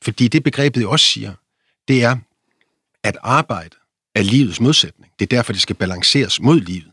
[0.01, 1.33] Fordi det begrebet jo også siger,
[1.87, 2.17] det er,
[3.03, 3.75] at arbejde
[4.19, 5.11] er livets modsætning.
[5.19, 6.91] Det er derfor, det skal balanceres mod livet.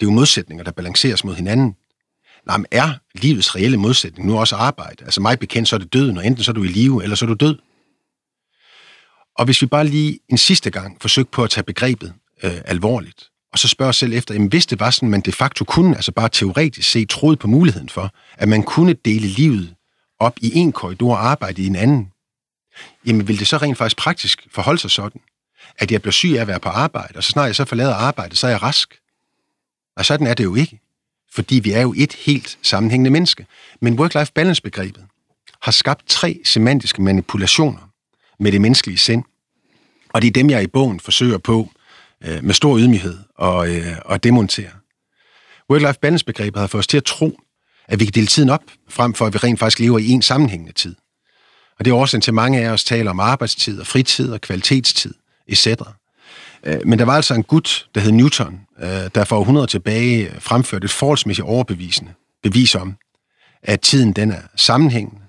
[0.00, 1.76] Det er jo modsætninger, der balanceres mod hinanden.
[2.46, 5.04] Nej, men er livets reelle modsætning nu også arbejde?
[5.04, 7.16] Altså mig bekendt, så er det døden, og enten så er du i live, eller
[7.16, 7.58] så er du død.
[9.38, 13.30] Og hvis vi bare lige en sidste gang forsøgte på at tage begrebet øh, alvorligt,
[13.52, 15.96] og så spørger os selv efter, jamen hvis det var sådan, man de facto kunne,
[15.96, 19.74] altså bare teoretisk set, troede på muligheden for, at man kunne dele livet
[20.18, 22.12] op i en korridor og arbejde i en anden,
[23.06, 25.20] jamen vil det så rent faktisk praktisk forholde sig sådan,
[25.78, 27.94] at jeg bliver syg af at være på arbejde, og så snart jeg så forlader
[27.94, 28.98] arbejde, så er jeg rask.
[29.96, 30.80] Og sådan er det jo ikke.
[31.32, 33.46] Fordi vi er jo et helt sammenhængende menneske.
[33.80, 35.04] Men work-life balance-begrebet
[35.62, 37.90] har skabt tre semantiske manipulationer
[38.38, 39.24] med det menneskelige sind.
[40.08, 41.70] Og det er dem, jeg i bogen forsøger på
[42.24, 44.70] øh, med stor ydmyghed og, øh, at demontere.
[45.72, 47.40] Work-life balance-begrebet har fået os til at tro,
[47.88, 50.22] at vi kan dele tiden op, frem for at vi rent faktisk lever i en
[50.22, 50.96] sammenhængende tid.
[51.78, 54.40] Og det er årsagen til, at mange af os taler om arbejdstid og fritid og
[54.40, 55.14] kvalitetstid,
[55.50, 55.66] etc.
[56.64, 60.28] Øh, men der var altså en gut, der hed Newton, øh, der for århundreder tilbage
[60.28, 62.96] øh, fremførte et forholdsmæssigt overbevisende bevis om,
[63.62, 65.20] at tiden den er sammenhængende,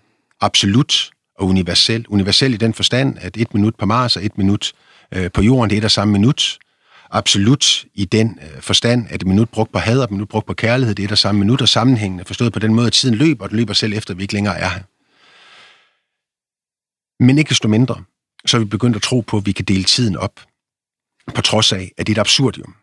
[0.41, 2.05] absolut og universel.
[2.09, 4.73] Universel i den forstand, at et minut på Mars og et minut
[5.33, 6.57] på jorden, det er et og samme minut.
[7.11, 10.53] Absolut i den forstand, at et minut brugt på had og et minut brugt på
[10.53, 13.15] kærlighed, det er et og samme minut, og sammenhængende forstået på den måde, at tiden
[13.15, 14.81] løber, og den løber selv efter, at vi ikke længere er her.
[17.23, 18.03] Men ikke desto mindre,
[18.45, 20.39] så er vi begyndt at tro på, at vi kan dele tiden op,
[21.35, 22.75] på trods af, at det er et absurdium.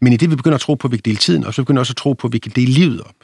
[0.00, 1.62] Men i det, vi begynder at tro på, at vi kan dele tiden op, så
[1.62, 3.14] begynder vi også at tro på, at vi kan dele livet op.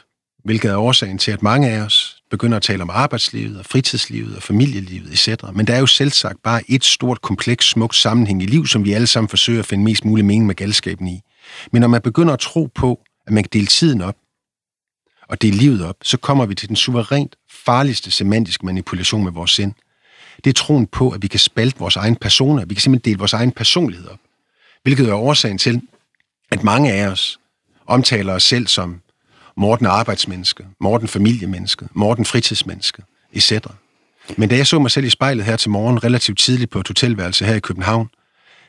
[0.43, 4.35] Hvilket er årsagen til, at mange af os begynder at tale om arbejdslivet og fritidslivet
[4.35, 5.43] og familielivet etc.
[5.53, 8.85] Men der er jo selv sagt bare et stort, kompleks, smukt sammenhæng i liv, som
[8.85, 11.21] vi alle sammen forsøger at finde mest mulig mening med galskaben i.
[11.71, 14.15] Men når man begynder at tro på, at man kan dele tiden op,
[15.29, 19.51] og dele livet op, så kommer vi til den suverænt farligste semantiske manipulation med vores
[19.51, 19.73] sind.
[20.43, 23.19] Det er troen på, at vi kan spalte vores egen personer, vi kan simpelthen dele
[23.19, 24.19] vores egen personlighed op.
[24.83, 25.81] Hvilket er årsagen til,
[26.51, 27.39] at mange af os
[27.87, 29.01] omtaler os selv som
[29.57, 33.51] Morten arbejdsmenneske, Morten familiemenneske, Morten fritidsmenneske, etc.
[34.37, 36.87] Men da jeg så mig selv i spejlet her til morgen, relativt tidligt på et
[36.87, 38.09] hotelværelse her i København,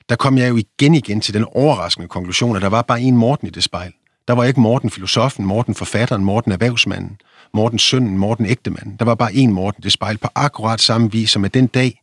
[0.08, 3.16] der kom jeg jo igen igen til den overraskende konklusion, at der var bare en
[3.16, 3.92] Morten i det spejl.
[4.30, 7.20] Der var ikke Morten filosofen, Morten forfatteren, Morten erhvervsmanden,
[7.54, 8.96] Morten sønnen, Morten ægtemanden.
[8.96, 12.02] Der var bare én Morten det spejl på akkurat samme vis, som at den dag,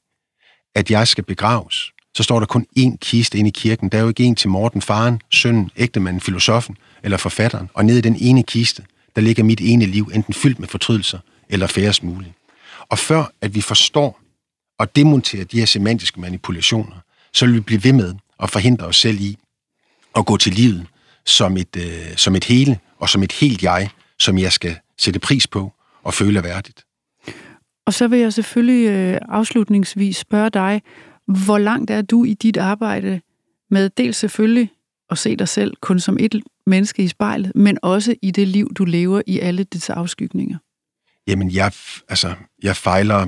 [0.75, 3.89] at jeg skal begraves, så står der kun én kiste inde i kirken.
[3.89, 7.69] Der er jo ikke en til Morten, faren, sønnen, ægtemanden, filosofen eller forfatteren.
[7.73, 8.83] Og nede i den ene kiste,
[9.15, 11.19] der ligger mit ene liv, enten fyldt med fortrydelser
[11.49, 12.33] eller færrest muligt.
[12.89, 14.19] Og før at vi forstår
[14.79, 16.95] og demonterer de her semantiske manipulationer,
[17.33, 19.37] så vil vi blive ved med at forhindre os selv i
[20.15, 20.87] at gå til livet
[21.27, 25.19] som et, øh, som et hele og som et helt jeg, som jeg skal sætte
[25.19, 25.73] pris på
[26.03, 26.85] og føle værdigt.
[27.85, 30.81] Og så vil jeg selvfølgelig øh, afslutningsvis spørge dig,
[31.27, 33.21] hvor langt er du i dit arbejde
[33.69, 34.71] med dels selvfølgelig
[35.09, 38.73] at se dig selv kun som et menneske i spejlet, men også i det liv,
[38.73, 40.57] du lever i alle dets afskygninger?
[41.27, 41.71] Jamen, jeg,
[42.09, 43.27] altså, jeg fejler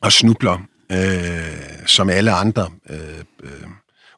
[0.00, 0.58] og snubler
[0.92, 2.98] øh, som alle andre øh,
[3.42, 3.68] øh,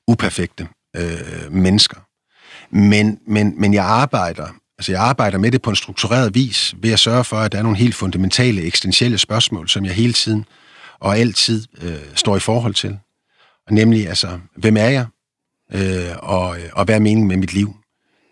[0.08, 2.00] uperfekte øh, mennesker.
[2.70, 4.48] Men, men, men jeg arbejder
[4.78, 7.58] Altså, jeg arbejder med det på en struktureret vis, ved at sørge for, at der
[7.58, 10.44] er nogle helt fundamentale, eksistentielle spørgsmål, som jeg hele tiden
[11.00, 12.98] og altid øh, står i forhold til.
[13.66, 15.06] Og nemlig, altså, hvem er jeg?
[15.72, 17.76] Øh, og, og hvad er meningen med mit liv?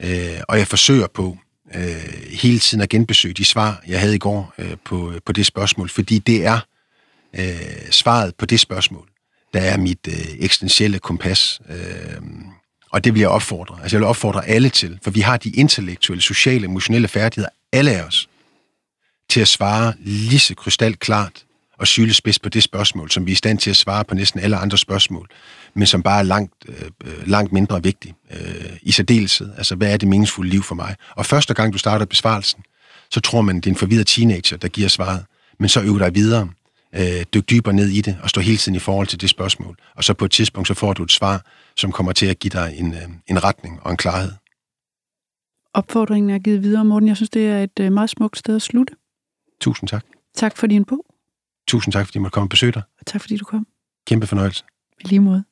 [0.02, 1.38] Øh, og jeg forsøger på
[1.74, 5.46] øh, hele tiden at genbesøge de svar, jeg havde i går øh, på, på det
[5.46, 6.58] spørgsmål, fordi det er
[7.38, 9.08] øh, svaret på det spørgsmål,
[9.54, 11.60] der er mit øh, eksistentielle kompas.
[11.68, 12.22] Øh,
[12.92, 13.76] og det vil jeg opfordre.
[13.82, 17.90] Altså jeg vil opfordre alle til, for vi har de intellektuelle, sociale, emotionelle færdigheder, alle
[17.90, 18.28] af os,
[19.28, 21.44] til at svare lige så krystal klart
[21.78, 24.40] og sylespids på det spørgsmål, som vi er i stand til at svare på næsten
[24.40, 25.28] alle andre spørgsmål,
[25.74, 26.74] men som bare er langt, øh,
[27.04, 29.50] øh langt mindre vigtigt øh, i særdeleshed.
[29.56, 30.96] Altså, hvad er det meningsfulde liv for mig?
[31.16, 32.62] Og første gang, du starter besvarelsen,
[33.10, 35.24] så tror man, det er en forvirret teenager, der giver svaret.
[35.58, 36.48] Men så øv dig videre
[36.94, 39.76] øh, dykke dybere ned i det og stå hele tiden i forhold til det spørgsmål.
[39.96, 42.50] Og så på et tidspunkt, så får du et svar, som kommer til at give
[42.50, 44.32] dig en, øh, en retning og en klarhed.
[45.74, 47.08] Opfordringen er givet videre, Morten.
[47.08, 48.94] Jeg synes, det er et øh, meget smukt sted at slutte.
[49.60, 50.04] Tusind tak.
[50.34, 51.06] Tak for din bog.
[51.68, 52.82] Tusind tak, fordi du måtte komme og besøge dig.
[53.00, 53.66] Og tak, fordi du kom.
[54.06, 54.64] Kæmpe fornøjelse.
[55.00, 55.44] I lige måde.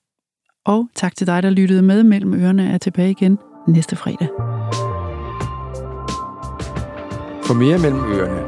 [0.65, 3.39] Og tak til dig, der lyttede med mellem ørerne, er tilbage igen
[3.69, 4.29] næste fredag.
[7.47, 8.43] For mere mellem ørerne,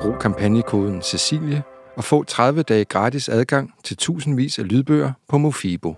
[0.00, 1.62] brug kampagnekoden Cecilie
[2.00, 5.96] og få 30 dage gratis adgang til tusindvis af lydbøger på Mofibo.